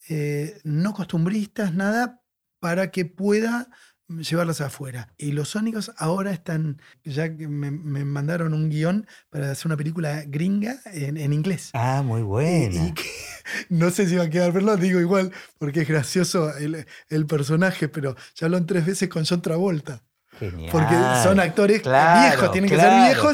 [0.09, 2.21] eh, no costumbristas, nada,
[2.59, 3.69] para que pueda
[4.07, 5.13] llevarlas afuera.
[5.17, 10.23] Y los sónicos ahora están, ya que me, mandaron un guion para hacer una película
[10.25, 11.71] gringa en, inglés.
[11.73, 12.93] Ah, muy bueno.
[13.69, 17.89] no sé si va a quedar verlo, digo igual, porque es gracioso el, el personaje,
[17.89, 20.03] pero ya lo en tres veces con John Travolta.
[20.71, 23.33] Porque son actores viejos, tienen que ser viejos.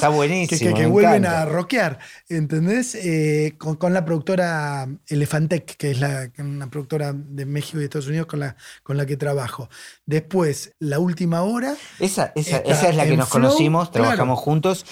[0.50, 2.00] Que, vuelven a rockear.
[2.30, 2.96] ¿Entendés?
[2.96, 8.08] Eh, con, la productora Elefantec, que es la, una productora de México y de Estados
[8.08, 9.70] Unidos con la, con la que trabajo.
[10.06, 11.76] Después, La Última Hora.
[12.00, 14.86] Esa, esa, es la que nos conocimos, trabajamos juntos.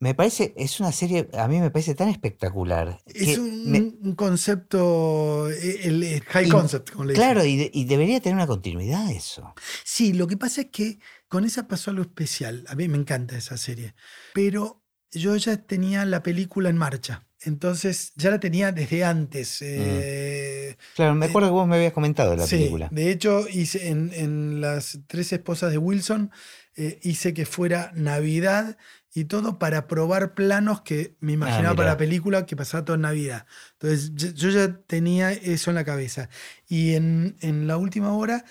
[0.00, 3.00] Me parece, es una serie, a mí me parece tan espectacular.
[3.06, 9.10] Es un, concepto, el, high concept, como le Claro, y, y, debería tener una continuidad
[9.10, 9.54] eso.
[9.82, 10.98] Sí, lo que pasa es que
[11.34, 12.64] con esa pasó algo especial.
[12.68, 13.96] A mí me encanta esa serie.
[14.34, 17.26] Pero yo ya tenía la película en marcha.
[17.40, 19.60] Entonces ya la tenía desde antes.
[19.60, 19.64] Mm.
[19.66, 22.88] Eh, claro, me acuerdo que vos me habías comentado la película.
[22.92, 26.30] De hecho, hice en, Las Tres Esposas de Wilson,
[26.76, 28.76] eh, hice que fuera Navidad
[29.12, 32.94] y todo para probar planos que me ah, imaginaba para la película que pasaba todo
[32.94, 33.46] en Navidad.
[33.72, 36.28] Entonces yo ya tenía eso en la cabeza.
[36.68, 38.44] Y en, en la última hora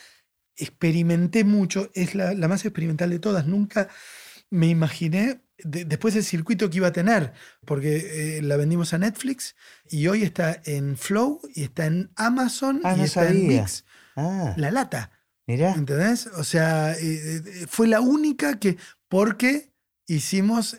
[0.58, 3.48] experimenté mucho, es la, más experimental de todas.
[3.48, 3.90] Nunca
[4.50, 7.34] me imaginé después el circuito que iba a tener,
[7.66, 9.56] porque eh, la vendimos a Netflix
[9.90, 13.86] y hoy está en Flow y está en Amazon ah, y está en Mix.
[14.16, 14.54] Ah.
[14.58, 15.12] La lata.
[15.48, 15.74] Mira.
[15.74, 16.28] ¿Entendés?
[16.28, 18.78] O sea, eh, eh, fue la única que,
[19.08, 19.74] porque
[20.08, 20.78] hicimos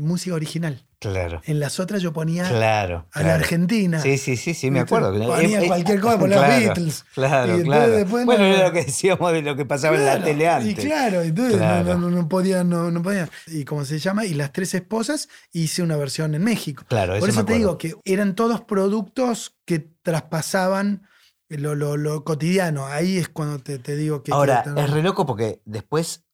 [0.00, 0.86] música original.
[1.10, 1.42] Claro.
[1.44, 4.00] En las otras yo ponía claro, a la Argentina.
[4.00, 5.12] Sí, sí, sí, sí, me acuerdo.
[5.12, 7.04] Ponía cualquier cosa, los Beatles.
[7.14, 8.06] Claro, claro.
[8.06, 10.72] bueno, era lo que decíamos de lo que pasaba en la tele antes.
[10.72, 13.28] Y claro, entonces no, podía, no, podía.
[13.48, 16.84] Y como se llama, y las tres esposas, hice una versión en México.
[16.88, 21.06] Claro, Por eso, te digo que eran todos productos que traspasaban
[21.48, 22.86] lo, lo, cotidiano.
[22.86, 24.32] Ahí es cuando te, te digo que.
[24.32, 26.24] Ahora, es re loco porque después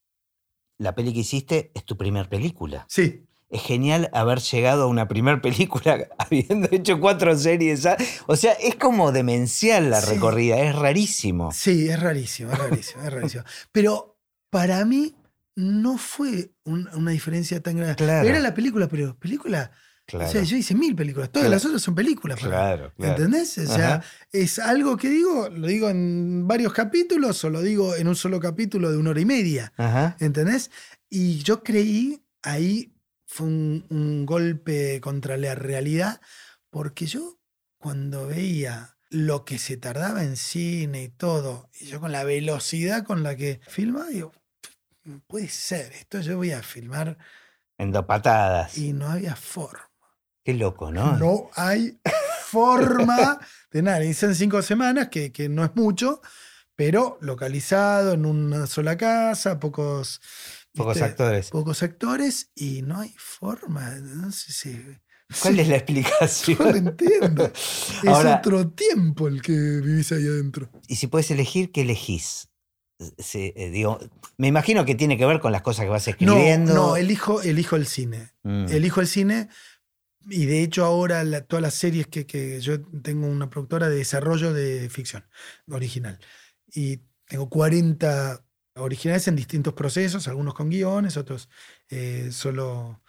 [0.78, 2.86] la peli que hiciste es tu primer película.
[2.88, 7.86] Sí es genial haber llegado a una primera película habiendo hecho cuatro series.
[8.26, 11.50] O sea, es como demencial la recorrida, es rarísimo.
[11.52, 13.44] Sí, es rarísimo, es rarísimo, es rarísimo.
[13.72, 14.18] Pero
[14.50, 15.16] para mí
[15.56, 18.04] no fue una diferencia tan grande.
[18.04, 19.70] Era la película, pero película.
[20.12, 22.38] O sea, yo hice mil películas, todas las otras son películas.
[22.40, 23.12] Claro, claro.
[23.12, 23.58] ¿Entendés?
[23.58, 28.08] O sea, es algo que digo, lo digo en varios capítulos o lo digo en
[28.08, 29.72] un solo capítulo de una hora y media.
[30.18, 30.70] ¿Entendés?
[31.08, 32.92] Y yo creí ahí
[33.32, 36.20] fue un, golpe contra la realidad,
[36.68, 37.38] porque yo
[37.78, 43.04] cuando veía lo que se tardaba en cine y todo, y yo con la velocidad
[43.04, 44.32] con la que filmaba, digo,
[45.28, 47.18] puede ser, esto yo voy a filmar.
[47.78, 48.76] En dos patadas.
[48.76, 49.88] Y no había forma.
[50.44, 51.16] Qué loco, ¿no?
[51.16, 52.00] No hay
[52.46, 53.38] forma
[53.70, 54.00] de nada.
[54.00, 56.20] Dicen cinco semanas, que, que no es mucho,
[56.74, 60.20] pero localizado en una sola casa, pocos...
[60.74, 61.50] Pocos actores.
[61.50, 63.90] Pocos actores y no hay forma.
[63.96, 65.00] No sé si
[65.42, 66.58] ¿Cuál es la explicación?
[66.58, 67.44] No lo entiendo.
[68.02, 70.70] es otro tiempo el que vivís ahí adentro.
[70.88, 72.48] Y si puedes elegir, ¿qué elegís?
[73.34, 73.84] Eh,
[74.36, 76.74] me imagino que tiene que ver con las cosas que vas escribiendo.
[76.74, 78.32] No, no elijo, elijo el cine.
[78.42, 78.66] Mm.
[78.70, 79.48] Elijo el cine.
[80.28, 84.52] Y de hecho ahora todas las series que, que, yo tengo una productora de desarrollo
[84.52, 85.24] de ficción
[85.70, 86.18] original.
[86.74, 88.44] Y tengo 40
[88.74, 91.48] originales en distintos procesos, algunos con guiones, otros
[91.88, 93.00] eh, solo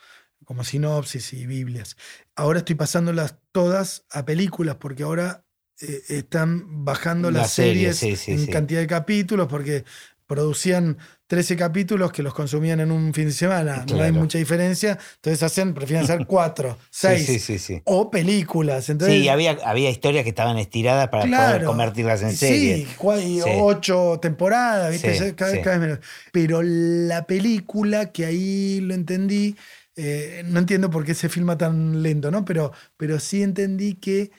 [0.45, 1.97] como sinopsis y Biblias.
[2.35, 5.45] Ahora estoy pasándolas todas a películas porque ahora
[5.79, 9.85] eh, están bajando las series en cantidad de capítulos porque
[10.27, 10.97] producían
[11.31, 13.85] 13 capítulos que los consumían en un fin de semana.
[13.89, 14.99] No hay mucha diferencia.
[15.15, 18.89] Entonces hacen, prefieren hacer 4, 6 o películas.
[18.89, 22.85] Entonces, sí, había, había historias que estaban estiradas para poder convertirlas en series.
[22.89, 25.33] Sí, 8 temporadas, ¿viste?
[25.33, 25.99] Cada, cada, vez menos.
[26.33, 29.55] Pero la película, que ahí lo entendí,
[29.95, 32.43] eh, no entiendo por qué se filma tan lento, ¿no?
[32.43, 34.31] Pero, pero sí entendí que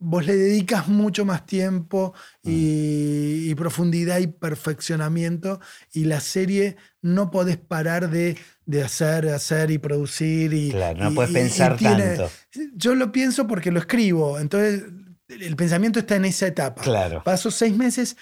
[0.00, 3.56] vos le dedicas mucho más tiempo y, mm.
[3.56, 5.60] profundidad y perfeccionamiento
[5.92, 8.36] y la serie no podés parar de,
[8.82, 10.52] hacer, hacer y producir.
[10.52, 12.30] Y, claro, no puedes pensar tanto.
[12.74, 14.84] Yo lo pienso porque lo escribo, entonces
[15.28, 16.82] el pensamiento está en esa etapa.
[16.82, 17.22] Claro.
[17.22, 18.16] Paso seis meses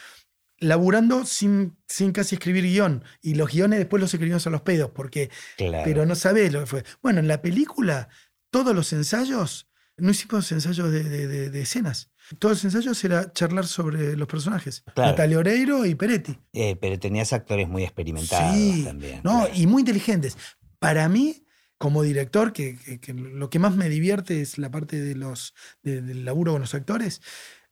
[0.60, 3.04] laburando sin, sin casi escribir guion.
[3.22, 5.30] Y los guiones después los escribimos a los pedos, porque.
[5.56, 6.84] Pero no sabés lo que fue.
[7.02, 8.08] Bueno, en la película,
[8.50, 9.67] todos los ensayos,
[9.98, 12.10] no hicimos ensayos de, escenas.
[12.38, 14.84] Todos los ensayos era charlar sobre los personajes.
[14.96, 16.38] Natalia Oreiro y Peretti.
[16.52, 19.20] Eh, pero tenías actores muy experimentados sí, también.
[19.24, 20.36] No, y muy inteligentes.
[20.78, 21.44] Para mí,
[21.78, 22.78] como director, que,
[23.14, 27.20] lo que más me divierte es la parte de los, del laburo con los actores.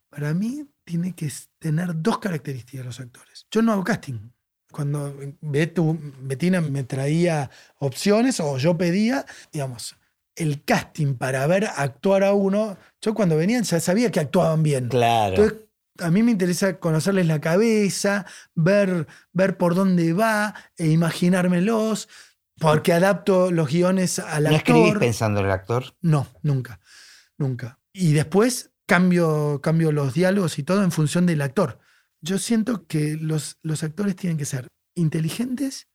[0.09, 3.45] Para mí, tiene que tener dos características los actores.
[3.51, 4.31] Yo no hago casting.
[4.71, 7.49] Cuando Betu, Betina me traía
[7.79, 9.95] opciones o yo pedía, digamos,
[10.37, 14.87] el casting para ver actuar a uno, yo cuando venían ya sabía que actuaban bien.
[14.87, 15.35] Claro.
[15.35, 15.67] Entonces,
[15.99, 22.07] a mí me interesa conocerles la cabeza, ver, ver por dónde va e imaginármelos,
[22.59, 24.51] porque adapto los guiones al actor.
[24.51, 25.95] ¿No escribís pensando en el actor?
[26.01, 26.79] No, nunca,
[27.37, 27.79] nunca.
[27.91, 31.79] Y después cambio, cambio los diálogos y todo en función del actor.
[32.21, 35.87] Yo siento que los, los actores tienen que ser inteligentes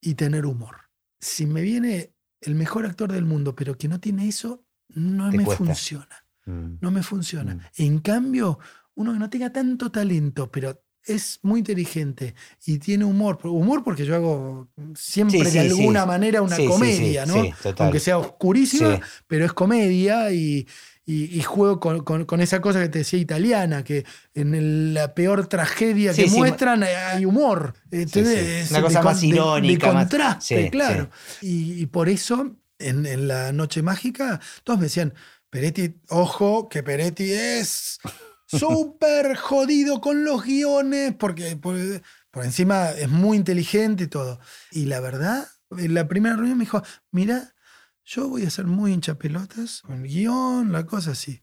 [0.00, 0.90] y tener humor.
[1.20, 5.44] Si me viene el mejor actor del mundo, pero que no tiene eso, no me
[5.44, 6.24] funciona.
[6.46, 6.76] Mm.
[6.80, 7.54] No me funciona.
[7.54, 7.60] Mm.
[7.76, 8.58] En cambio,
[8.94, 12.34] uno que no tenga tanto talento, pero es muy inteligente
[12.66, 13.38] y tiene humor.
[13.42, 17.42] Humor porque yo hago siempre de alguna manera una comedia, ¿no?
[17.78, 20.66] Aunque sea oscurísima, pero es comedia y,
[21.12, 24.04] y, juego con, esa cosa que te decía italiana, que
[24.34, 27.74] en la peor tragedia que muestran hay humor.
[27.90, 29.88] Una cosa más irónica.
[29.88, 31.10] De contraste, claro.
[31.40, 35.12] Y, por eso, en, la Noche Mágica, todos me decían,
[35.50, 37.98] Peretti, ojo, que Peretti es
[38.46, 41.76] súper jodido con los guiones, porque por,
[42.30, 44.38] por encima es muy inteligente y todo.
[44.70, 47.52] Y la verdad, en la primera reunión me dijo, mira,
[48.10, 51.40] yo voy a ser muy hinchapelotas, con guion, la cosa así.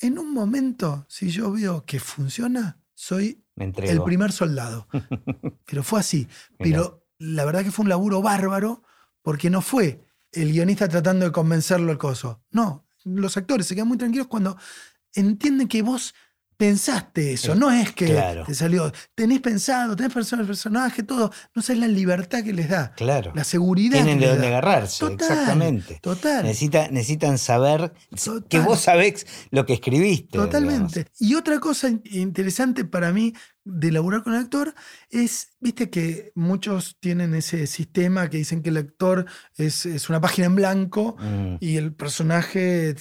[0.00, 4.88] En un momento, si yo veo que funciona, soy el primer soldado.
[5.66, 6.26] Pero fue así.
[6.58, 8.82] Pero la verdad que fue un laburo bárbaro,
[9.22, 12.42] porque no fue el guionista tratando de convencerlo al coso.
[12.50, 14.56] No, los actores se quedan muy tranquilos cuando
[15.14, 16.12] entienden que vos
[16.60, 21.80] pensaste eso, no es que te salió, tenés pensado, tenés el personaje, todo, no sabes
[21.80, 23.32] la libertad que les da, claro.
[23.34, 23.94] la seguridad.
[23.94, 26.00] Tienen de dónde agarrarse, exactamente.
[26.02, 26.44] Total.
[26.44, 27.94] necesitan saber
[28.50, 30.36] que vos sabés lo que escribiste.
[30.36, 31.06] Totalmente.
[31.18, 33.32] Y otra cosa interesante para mí
[33.64, 34.74] de laburar con el actor
[35.08, 39.24] es, viste que muchos tienen ese sistema que dicen que el actor
[39.56, 41.54] es, una página en blanco mm.
[41.60, 42.94] y el personaje...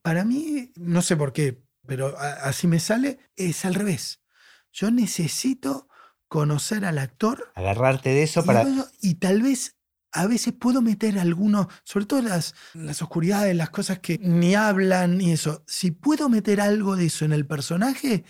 [0.00, 4.20] Para mí, no sé por qué, pero así me sale, es al revés.
[4.72, 5.88] Yo necesito
[6.28, 7.52] conocer al actor.
[7.54, 8.66] Agarrarte de eso para...
[9.00, 9.76] y tal vez
[10.12, 15.20] a veces puedo meter algunos, sobre todo las, las oscuridades, las cosas que ni hablan
[15.20, 15.62] y eso.
[15.66, 18.24] Si puedo meter algo de eso en el personaje,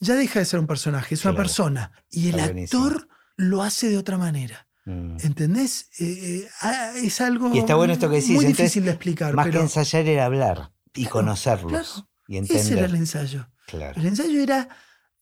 [0.00, 1.92] ya deja de ser un personaje, es una persona.
[2.10, 4.66] Y el actor lo hace de otra manera.
[4.84, 5.18] Mm.
[5.20, 5.90] ¿Entendés?
[6.00, 9.32] Eh, eh, ah, es algo y está bueno esto que decís, muy difícil de explicar.
[9.32, 12.04] Más que ensayar era hablar y conocerlos.
[12.28, 13.48] Ese era el ensayo.
[13.72, 14.68] El ensayo era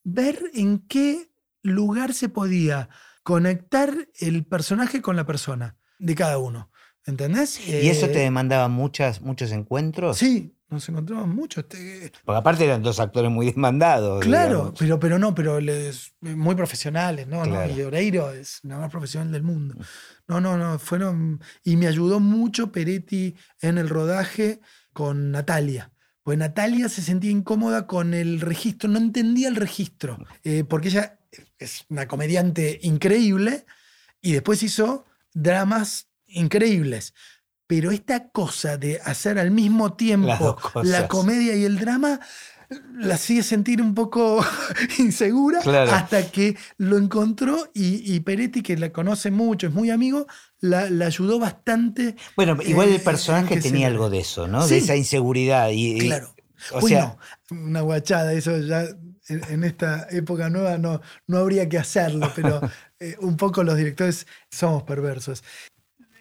[0.03, 1.31] ver en qué
[1.63, 2.89] lugar se podía
[3.23, 6.71] conectar el personaje con la persona de cada uno.
[7.05, 7.67] ¿Entendés?
[7.67, 10.17] ¿Y eso te eh, demandaba muchas, muchos encuentros?
[10.17, 11.61] Sí, nos encontramos mucho.
[11.61, 14.23] Este, Porque aparte eran dos actores muy demandados.
[14.23, 17.43] Claro, pero, pero no, pero les, muy profesionales, ¿no?
[17.45, 19.75] Y Oreiro es la más profesional del mundo.
[19.77, 19.81] Mm.
[20.27, 21.41] No, no, no, fueron.
[21.63, 24.61] Y me ayudó mucho Peretti en el rodaje
[24.93, 25.91] con Natalia.
[26.23, 31.19] Pues Natalia se sentía incómoda con el registro, no entendía el registro, eh, porque ella
[31.57, 33.65] es una comediante increíble
[34.21, 37.13] y después hizo dramas increíbles.
[37.67, 42.19] Pero esta cosa de hacer al mismo tiempo la comedia y el drama
[42.93, 44.43] la sigue sentir un poco
[44.99, 50.27] insegura hasta que lo encontró y, Peretti, que la conoce mucho, es muy amigo,
[50.59, 52.15] la, ayudó bastante.
[52.35, 54.65] Bueno, igual el eh, personaje tenía algo de eso, ¿no?
[54.65, 55.69] De esa inseguridad.
[55.71, 56.33] Y, claro.
[56.73, 57.17] O sea,
[57.49, 58.85] una guachada, eso ya
[59.27, 62.61] en, esta época nueva no, no habría que hacerlo, pero
[62.99, 65.43] eh, un poco los directores somos perversos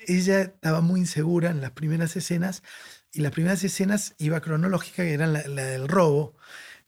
[0.06, 2.62] ella estaba muy insegura en las primeras escenas
[3.12, 6.36] y las primeras escenas iba cronológica, que eran la, del robo,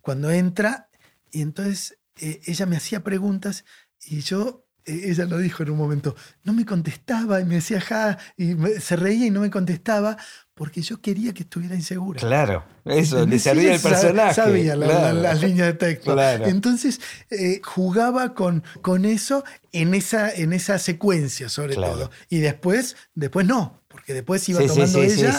[0.03, 0.89] cuando entra
[1.31, 3.65] y entonces eh, ella me hacía preguntas
[4.05, 7.81] y yo, eh, ella lo dijo en un momento, no me contestaba y me decía
[7.81, 10.19] ja, y se reía y no me contestaba
[10.55, 12.21] porque yo quería que estuviera insegura.
[12.21, 14.35] Claro, eso, le servía el personaje.
[14.35, 16.21] Sabía las líneas de texto.
[16.21, 17.01] Entonces
[17.31, 22.11] eh, jugaba con, con eso en esa, en esa secuencia, sobre todo.
[22.29, 25.39] Y después, después no, porque después iba tomando ella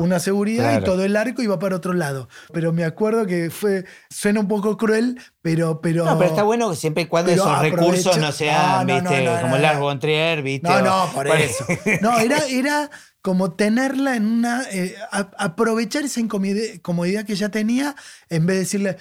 [0.00, 2.28] una seguridad y todo el arco iba para otro lado.
[2.52, 5.80] Pero me acuerdo que fue, suena un poco cruel, pero...
[5.80, 9.54] pero no, pero está bueno que siempre y cuando esos recursos no sean, viste, como
[9.54, 10.68] el Largo Bontrier, viste.
[10.68, 11.64] No, no, por eso.
[12.00, 12.38] No, era...
[12.50, 12.90] era
[13.20, 14.64] como tenerla en una.
[14.72, 17.94] Eh, aprovechar esa incomodidad que ya tenía
[18.28, 18.96] en vez de decirle,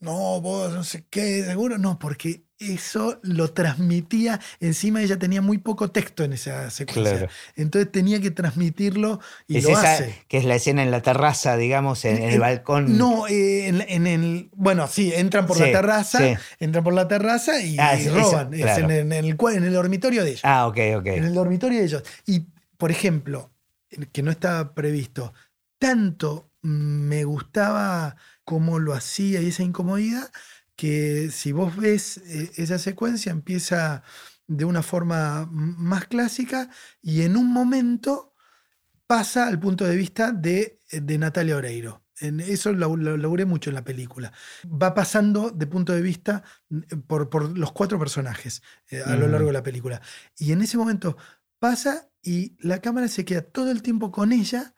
[0.00, 1.76] no, vos no sé qué, seguro.
[1.76, 4.40] No, porque eso lo transmitía.
[4.60, 7.28] Encima ella tenía muy poco texto en esa secuencia.
[7.54, 10.24] Entonces tenía que transmitirlo y lo hace.
[10.28, 12.96] Que es la escena en la terraza, digamos, en, el balcón.
[12.96, 14.50] No, eh, en, el.
[14.54, 18.54] Bueno, sí, entran por la terraza, entran por la terraza y, ah, roban.
[18.54, 20.44] Es, en, el, en el dormitorio de ellos.
[20.44, 21.06] Ah, ok, ok.
[21.06, 22.02] En el dormitorio de ellos.
[22.26, 22.46] Y,
[22.76, 23.50] por ejemplo,
[24.12, 25.32] que no estaba previsto,
[25.78, 30.30] tanto me gustaba cómo lo hacía y esa incomodidad,
[30.76, 34.02] que si vos ves eh, esa secuencia empieza
[34.46, 36.70] de una forma más clásica
[37.02, 38.34] y en un momento
[39.06, 42.04] pasa al punto de vista de, de Natalia Oreiro.
[42.18, 44.32] En eso lo, logré mucho en la película.
[44.64, 49.28] Va pasando de punto de vista eh, por, por los cuatro personajes eh, a lo
[49.28, 50.00] largo de la película.
[50.38, 51.16] Y en ese momento
[51.58, 54.74] pasa y la cámara se queda todo el tiempo con ella,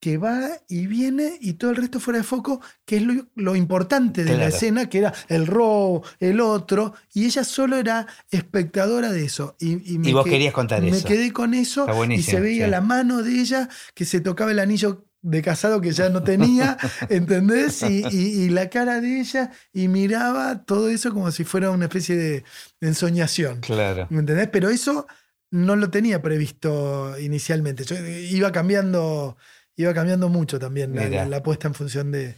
[0.00, 3.02] que va y viene y todo el resto fuera de foco, que es
[3.34, 8.06] lo, importante de la escena, que era el robo, el otro, y ella solo era
[8.30, 9.56] espectadora de eso.
[9.58, 10.94] Y, vos querías contar eso.
[10.94, 14.58] Me quedé con eso y se veía la mano de ella que se tocaba el
[14.58, 16.76] anillo de casado que ya no tenía,
[17.08, 17.82] ¿entendés?
[17.82, 22.44] Y, la cara de ella y miraba todo eso como si fuera una especie de,
[22.80, 23.60] de ensoñación.
[23.60, 24.06] Claro.
[24.10, 24.48] ¿Me entendés?
[24.52, 25.06] Pero eso
[25.50, 27.84] no lo tenía previsto inicialmente.
[27.84, 29.36] Yo iba cambiando,
[29.76, 30.94] iba cambiando mucho también
[31.30, 32.34] la, puesta en función de,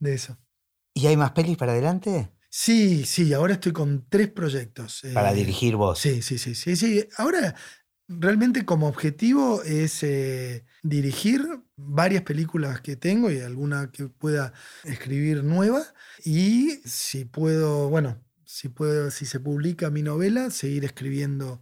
[0.00, 0.38] eso.
[0.94, 2.30] ¿Y hay más pelis para adelante?
[2.50, 5.02] Sí, sí, ahora estoy con tres proyectos.
[5.12, 5.98] Para eh, dirigir vos.
[5.98, 7.06] Sí, sí, sí, sí, sí.
[7.16, 7.54] Ahora
[8.08, 14.54] realmente como objetivo es eh, dirigir varias películas que tengo y alguna que pueda
[14.84, 15.82] escribir nueva.
[16.24, 21.60] Y si puedo, bueno, si puedo, si se publica mi novela, seguir escribiendo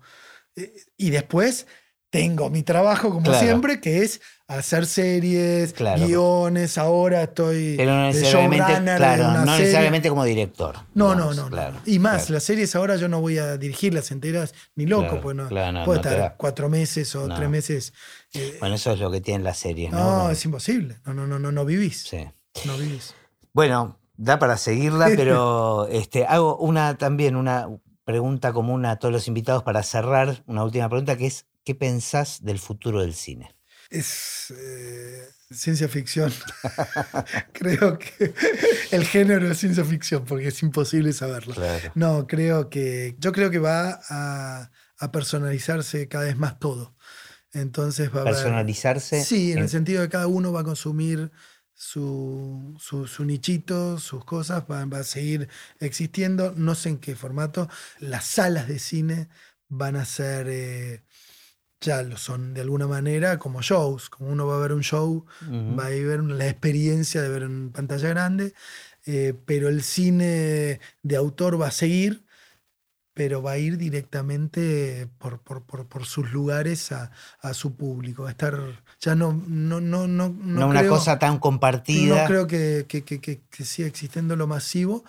[0.97, 1.67] y después
[2.17, 6.79] tengo mi trabajo, como siempre, que es hacer series, guiones.
[6.79, 10.77] Ahora estoy Pero no necesariamente, claro, no necesariamente como director.
[10.95, 11.51] No, no, no,
[11.85, 15.49] Y más, las series ahora yo no voy a dirigirlas enteras ni loco, pues no,
[15.85, 17.93] puedo estar cuatro meses o tres meses.
[18.33, 19.93] Eh, bueno, eso es lo que tienen las series.
[19.93, 20.99] No, no es imposible.
[21.05, 22.03] No, no, no, no, no vivís.
[22.03, 22.27] Sí.
[22.65, 23.15] No vivís.
[23.53, 27.69] Bueno, da para seguirla, pero este, hago una también, una
[28.05, 32.43] pregunta común a todos los invitados para cerrar, una última pregunta que es, ¿qué pensás
[32.45, 33.55] del futuro del cine?
[33.91, 36.33] Es eh, ciencia ficción.
[37.53, 38.33] creo que
[38.93, 41.55] el género es ciencia ficción, porque es imposible saberlo.
[41.95, 43.17] No, creo que.
[43.19, 44.71] Yo creo que va a,
[45.13, 46.97] personalizarse cada vez más todo.
[47.53, 49.25] Entonces va a ¿Personalizarse?
[49.25, 51.31] sí, en, el sentido de que cada uno va a consumir
[51.75, 55.49] su, su, nichito, sus cosas, va a seguir
[55.81, 57.69] existiendo, no sé en qué formato.
[57.99, 59.29] Las salas de cine
[59.69, 61.05] van a ser, eh,
[61.81, 65.25] ya lo son de alguna manera, como shows, como uno va a ver un show,
[65.49, 68.55] va a ver la experiencia de ver en pantalla grande,
[69.05, 72.27] eh, pero el cine de autor va a seguir
[73.17, 77.11] pero va a ir directamente por, por, sus lugares a,
[77.55, 78.27] su público.
[78.27, 78.61] A estar,
[79.01, 82.21] ya no, no, no, no, no, una cosa tan compartida.
[82.21, 85.03] No creo que, que, siga existiendo lo masivo,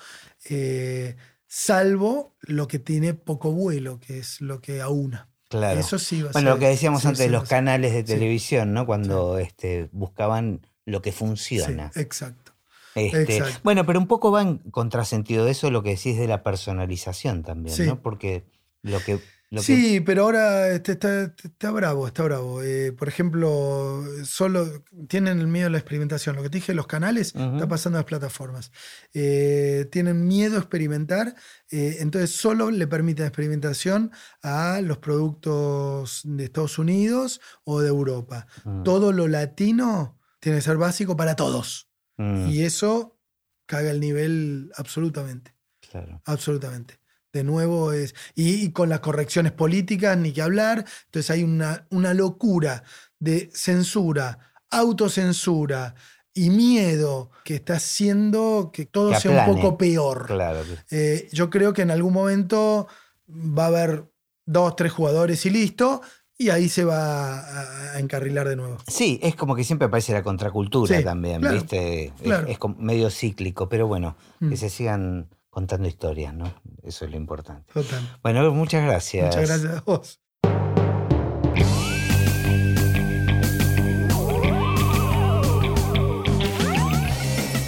[0.50, 5.28] eh, salvo lo que tiene poco vuelo, que es lo que aúna.
[5.50, 5.80] Claro.
[5.80, 8.86] Eso sí va a Bueno, lo que decíamos antes de los canales de televisión, ¿no?
[8.86, 11.92] Cuando este, buscaban lo que funciona.
[11.96, 12.54] exacto.
[12.96, 16.42] Este, bueno, pero un poco va en contrasentido de eso lo que decís de la
[16.42, 18.02] personalización también, ¿no?
[18.02, 18.44] Porque
[18.82, 19.20] lo que...
[19.58, 22.62] sí, pero ahora este, está, bravo, está bravo.
[22.64, 26.36] Eh, por ejemplo, solo tienen el miedo a la experimentación.
[26.36, 28.72] Lo que te dije, los canales, está pasando a las plataformas.
[29.14, 31.36] Eh, tienen miedo a experimentar,
[31.72, 38.48] eh, entonces solo le permiten experimentación a los productos de Estados Unidos o de Europa.
[38.66, 38.84] Mm.
[38.84, 41.90] Todo lo latino tiene que ser básico para todos.
[42.18, 42.48] Mm.
[42.50, 43.18] Y eso
[43.66, 45.56] caga el nivel absolutamente.
[45.90, 46.22] Claro.
[46.26, 47.00] Absolutamente.
[47.38, 48.16] De nuevo es.
[48.34, 50.86] Y, con las correcciones políticas, ni que hablar.
[51.06, 52.84] Entonces hay una, una locura
[53.20, 54.40] de censura,
[54.72, 55.94] autocensura
[56.34, 60.26] y miedo que está haciendo que todo sea un poco peor.
[60.26, 60.62] Claro.
[60.90, 62.88] Eh, yo creo que en algún momento
[63.30, 64.06] va a haber
[64.46, 66.02] dos, tres jugadores y listo
[66.38, 68.78] y ahí se va a encarrilar de nuevo.
[68.88, 72.14] Sí, es como que siempre aparece la contracultura también, ¿viste?
[72.22, 74.58] Es, medio cíclico, pero bueno, que mm.
[74.58, 75.28] se sigan
[75.58, 76.54] contando historias, ¿no?
[76.84, 77.74] Eso es lo importante.
[77.74, 78.00] Total.
[78.22, 79.36] Bueno, muchas gracias.
[79.36, 80.22] Muchas gracias a vos.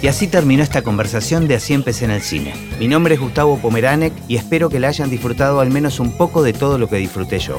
[0.00, 2.54] Y así terminó esta conversación de Así empecé en el cine.
[2.78, 6.44] Mi nombre es Gustavo Pomeranek y espero que la hayan disfrutado al menos un poco
[6.44, 7.58] de todo lo que disfruté yo.